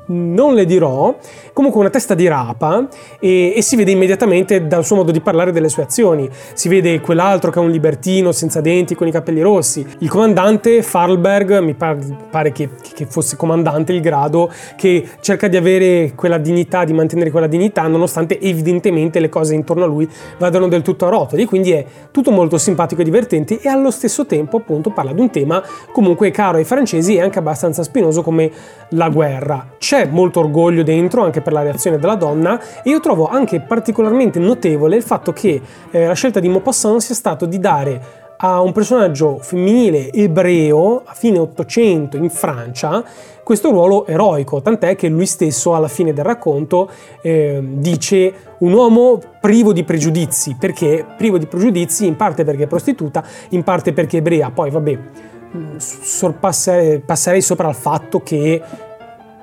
non 0.06 0.54
le 0.54 0.64
dirò, 0.64 1.16
comunque 1.52 1.80
una 1.80 1.90
testa 1.90 2.14
di 2.14 2.26
rapa 2.26 2.88
e, 3.18 3.54
e, 3.56 3.62
si 3.62 3.76
vede 3.76 3.92
immediatamente 3.92 4.66
dal 4.66 4.84
suo 4.84 4.96
modo 4.96 5.10
di 5.10 5.20
parlare 5.20 5.52
delle 5.52 5.68
sue 5.68 5.84
azioni. 5.84 6.28
Si 6.52 6.68
vede 6.68 7.00
quell'altro 7.00 7.50
che 7.50 7.58
è 7.58 7.62
un 7.62 7.70
libertino 7.70 8.32
senza 8.32 8.60
denti 8.60 8.94
con 8.94 9.06
i 9.06 9.10
capelli 9.10 9.40
rossi. 9.40 9.86
Il 9.98 10.08
comandante 10.08 10.82
Farlberg, 10.82 11.58
mi 11.60 11.74
pare, 11.74 11.98
pare 12.30 12.52
che, 12.52 12.70
che, 12.94 13.06
fosse 13.06 13.36
comandante 13.36 13.92
il 13.92 14.00
grado, 14.00 14.50
che 14.76 15.06
cerca 15.20 15.48
di 15.48 15.56
avere 15.56 16.12
quella 16.14 16.38
dignità, 16.38 16.84
di 16.84 16.92
mantenere 16.92 17.30
quella 17.30 17.46
dignità, 17.46 17.86
nonostante 17.86 18.40
evidentemente 18.40 19.20
le 19.20 19.28
cose 19.28 19.54
intorno 19.54 19.84
a 19.84 19.86
lui 19.86 20.08
vadano 20.38 20.68
del 20.68 20.82
tutto 20.82 21.06
a 21.06 21.10
rotoli. 21.10 21.44
Quindi 21.44 21.72
è 21.72 21.84
tutto 22.10 22.30
molto 22.30 22.58
simpatico 22.58 23.00
e 23.00 23.04
divertente 23.04 23.60
e 23.60 23.68
allo 23.68 23.90
stesso 23.90 24.26
tempo 24.26 24.58
appunto 24.58 24.90
parla 24.90 25.12
di 25.12 25.20
un 25.20 25.30
tema 25.30 25.62
comunque 25.92 26.30
caro 26.30 26.58
ai 26.58 26.64
francesi 26.64 27.14
e 27.16 27.22
anche 27.22 27.38
abbastanza 27.38 27.82
spinoso 27.82 28.22
come 28.22 28.50
la 28.90 29.08
guerra. 29.08 29.66
Molto 30.02 30.40
orgoglio 30.40 30.82
dentro 30.82 31.22
anche 31.22 31.40
per 31.40 31.52
la 31.52 31.62
reazione 31.62 31.98
della 31.98 32.16
donna 32.16 32.60
e 32.82 32.90
io 32.90 33.00
trovo 33.00 33.28
anche 33.28 33.60
particolarmente 33.60 34.38
notevole 34.38 34.96
il 34.96 35.02
fatto 35.02 35.32
che 35.32 35.60
eh, 35.90 36.06
la 36.06 36.14
scelta 36.14 36.40
di 36.40 36.48
Maupassant 36.48 37.00
sia 37.00 37.14
stato 37.14 37.46
di 37.46 37.58
dare 37.58 38.22
a 38.36 38.60
un 38.60 38.72
personaggio 38.72 39.38
femminile 39.40 40.12
ebreo 40.12 41.02
a 41.04 41.14
fine 41.14 41.38
Ottocento 41.38 42.16
in 42.16 42.28
Francia 42.30 43.04
questo 43.44 43.70
ruolo 43.70 44.06
eroico, 44.06 44.62
tant'è 44.62 44.96
che 44.96 45.08
lui 45.08 45.26
stesso 45.26 45.74
alla 45.74 45.86
fine 45.86 46.14
del 46.14 46.24
racconto 46.24 46.90
eh, 47.20 47.60
dice 47.62 48.32
un 48.58 48.72
uomo 48.72 49.20
privo 49.38 49.74
di 49.74 49.84
pregiudizi, 49.84 50.56
perché 50.58 51.04
privo 51.16 51.36
di 51.36 51.46
pregiudizi 51.46 52.06
in 52.06 52.16
parte 52.16 52.42
perché 52.42 52.64
è 52.64 52.66
prostituta, 52.66 53.22
in 53.50 53.62
parte 53.62 53.92
perché 53.92 54.16
è 54.16 54.20
ebrea, 54.20 54.50
poi 54.50 54.70
vabbè 54.70 54.98
sorpasserei 55.76 56.98
passerei 57.00 57.40
sopra 57.40 57.68
il 57.68 57.76
fatto 57.76 58.20
che 58.20 58.60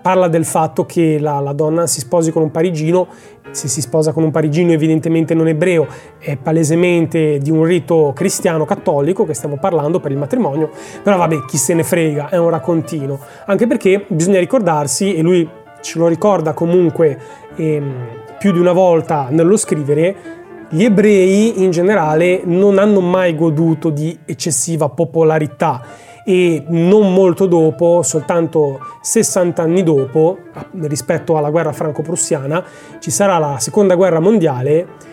parla 0.02 0.28
del 0.28 0.46
fatto 0.46 0.86
che 0.86 1.20
la, 1.20 1.40
la, 1.40 1.54
donna 1.54 1.88
si 1.88 2.00
sposi 2.00 2.32
con 2.32 2.42
un 2.42 2.52
parigino, 2.52 3.08
se 3.52 3.68
si 3.68 3.82
sposa 3.82 4.12
con 4.12 4.24
un 4.24 4.32
parigino 4.32 4.72
evidentemente 4.72 5.34
non 5.34 5.48
ebreo, 5.48 5.88
è 6.18 6.38
palesemente 6.38 7.38
di 7.38 7.52
un 7.52 7.64
rito 7.64 8.12
cristiano 8.16 8.66
cattolico 8.66 9.26
che 9.26 9.34
stiamo 9.34 9.58
parlando 9.58 10.00
per 10.00 10.12
il 10.12 10.18
matrimonio, 10.18 10.70
però 11.04 11.18
vabbè 11.18 11.46
chi 11.46 11.58
se 11.58 11.74
ne 11.74 11.84
frega, 11.84 12.30
è 12.30 12.38
un 12.38 12.50
raccontino, 12.50 13.20
anche 13.46 13.68
perché 13.68 14.06
bisogna 14.08 14.40
ricordarsi, 14.40 15.14
e 15.14 15.22
lui 15.22 15.48
ce 15.82 16.00
lo 16.00 16.08
ricorda 16.08 16.54
comunque 16.54 17.18
ehm, 17.56 17.94
più 18.40 18.52
di 18.52 18.60
una 18.60 18.74
volta 18.74 19.28
nello 19.30 19.58
scrivere, 19.58 20.40
gli 20.70 20.86
ebrei 20.86 21.62
in 21.62 21.72
generale 21.72 22.42
non 22.46 22.80
hanno 22.80 23.02
mai 23.02 23.36
goduto 23.36 23.90
di 23.90 24.18
eccessiva 24.26 24.88
popolarità 24.88 25.84
e 26.24 26.64
non 26.68 27.14
molto 27.14 27.46
dopo, 27.46 28.02
soltanto 28.04 28.80
60 29.02 29.62
anni 29.62 29.84
dopo, 29.84 30.38
rispetto 30.82 31.38
alla 31.38 31.50
guerra 31.50 31.72
franco-prussiana, 31.72 32.64
ci 33.00 33.12
sarà 33.12 33.38
la 33.38 33.58
seconda 33.60 33.96
guerra 33.96 34.20
mondiale 34.20 35.10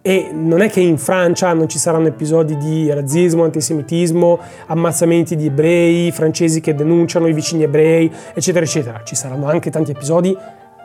e 0.00 0.30
non 0.32 0.60
è 0.60 0.70
che 0.70 0.80
in 0.80 0.96
Francia 0.96 1.52
non 1.52 1.68
ci 1.68 1.78
saranno 1.78 2.06
episodi 2.06 2.56
di 2.56 2.90
razzismo, 2.90 3.44
antisemitismo, 3.44 4.38
ammazzamenti 4.66 5.36
di 5.36 5.46
ebrei, 5.46 6.10
francesi 6.12 6.60
che 6.60 6.74
denunciano 6.74 7.26
i 7.26 7.32
vicini 7.32 7.64
ebrei, 7.64 8.10
eccetera, 8.32 8.64
eccetera. 8.64 9.02
Ci 9.04 9.14
saranno 9.14 9.48
anche 9.48 9.70
tanti 9.70 9.90
episodi 9.90 10.36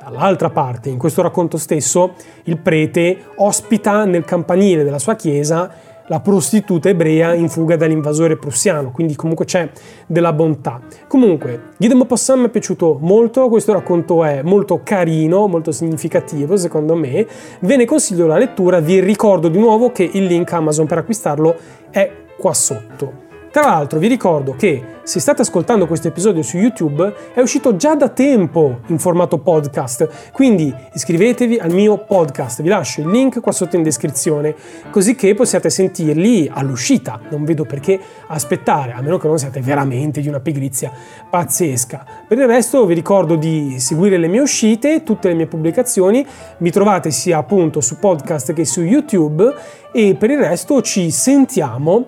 Dall'altra 0.03 0.49
parte, 0.49 0.89
in 0.89 0.97
questo 0.97 1.21
racconto 1.21 1.55
stesso, 1.55 2.15
il 2.43 2.57
prete 2.57 3.27
ospita 3.37 4.03
nel 4.03 4.25
campanile 4.25 4.83
della 4.83 4.99
sua 4.99 5.15
chiesa 5.15 5.71
la 6.07 6.19
prostituta 6.19 6.89
ebrea 6.89 7.33
in 7.33 7.49
fuga 7.49 7.75
dall'invasore 7.75 8.37
prussiano, 8.37 8.91
quindi 8.91 9.15
comunque 9.15 9.45
c'è 9.45 9.69
della 10.05 10.33
bontà. 10.33 10.81
Comunque, 11.07 11.71
Guy 11.77 11.87
de 11.87 11.95
Maupassant 11.95 12.39
mi 12.39 12.47
è 12.47 12.49
piaciuto 12.49 12.97
molto, 13.01 13.47
questo 13.49 13.73
racconto 13.73 14.23
è 14.23 14.41
molto 14.41 14.81
carino, 14.83 15.47
molto 15.47 15.71
significativo 15.71 16.57
secondo 16.57 16.95
me, 16.95 17.25
ve 17.61 17.77
ne 17.77 17.85
consiglio 17.85 18.27
la 18.27 18.37
lettura, 18.37 18.79
vi 18.79 18.99
ricordo 18.99 19.47
di 19.47 19.59
nuovo 19.59 19.91
che 19.91 20.09
il 20.11 20.25
link 20.25 20.51
Amazon 20.51 20.85
per 20.85 20.99
acquistarlo 20.99 21.55
è 21.89 22.11
qua 22.37 22.53
sotto. 22.53 23.22
Tra 23.53 23.67
l'altro 23.67 23.99
vi 23.99 24.07
ricordo 24.07 24.55
che 24.55 24.83
se 25.03 25.19
state 25.19 25.43
ascoltando 25.43 25.85
questo 25.85 26.07
episodio 26.07 26.41
su 26.41 26.57
YouTube 26.57 27.13
è 27.35 27.39
uscito 27.39 27.75
già 27.75 27.93
da 27.93 28.09
tempo 28.09 28.79
in 28.87 28.97
formato 28.97 29.37
podcast, 29.37 30.31
quindi 30.31 30.73
iscrivetevi 30.91 31.59
al 31.59 31.71
mio 31.71 31.99
podcast, 31.99 32.63
vi 32.63 32.69
lascio 32.69 33.01
il 33.01 33.09
link 33.09 33.41
qua 33.41 33.51
sotto 33.51 33.75
in 33.75 33.83
descrizione, 33.83 34.55
così 34.89 35.13
che 35.13 35.35
possiate 35.35 35.69
sentirli 35.69 36.49
all'uscita, 36.51 37.19
non 37.29 37.45
vedo 37.45 37.63
perché 37.63 37.99
aspettare, 38.25 38.93
a 38.93 39.01
meno 39.01 39.19
che 39.19 39.27
non 39.27 39.37
siate 39.37 39.61
veramente 39.61 40.19
di 40.19 40.29
una 40.29 40.39
pigrizia 40.39 40.91
pazzesca. 41.29 42.05
Per 42.27 42.39
il 42.39 42.47
resto 42.47 42.87
vi 42.87 42.95
ricordo 42.95 43.35
di 43.35 43.75
seguire 43.77 44.17
le 44.17 44.29
mie 44.29 44.41
uscite, 44.41 45.03
tutte 45.03 45.27
le 45.27 45.35
mie 45.35 45.45
pubblicazioni, 45.45 46.25
mi 46.57 46.71
trovate 46.71 47.11
sia 47.11 47.37
appunto 47.37 47.81
su 47.81 47.99
podcast 47.99 48.51
che 48.53 48.65
su 48.65 48.81
YouTube. 48.81 49.81
E 49.95 50.15
per 50.15 50.31
il 50.31 50.39
resto 50.39 50.81
ci 50.81 51.11
sentiamo 51.11 52.07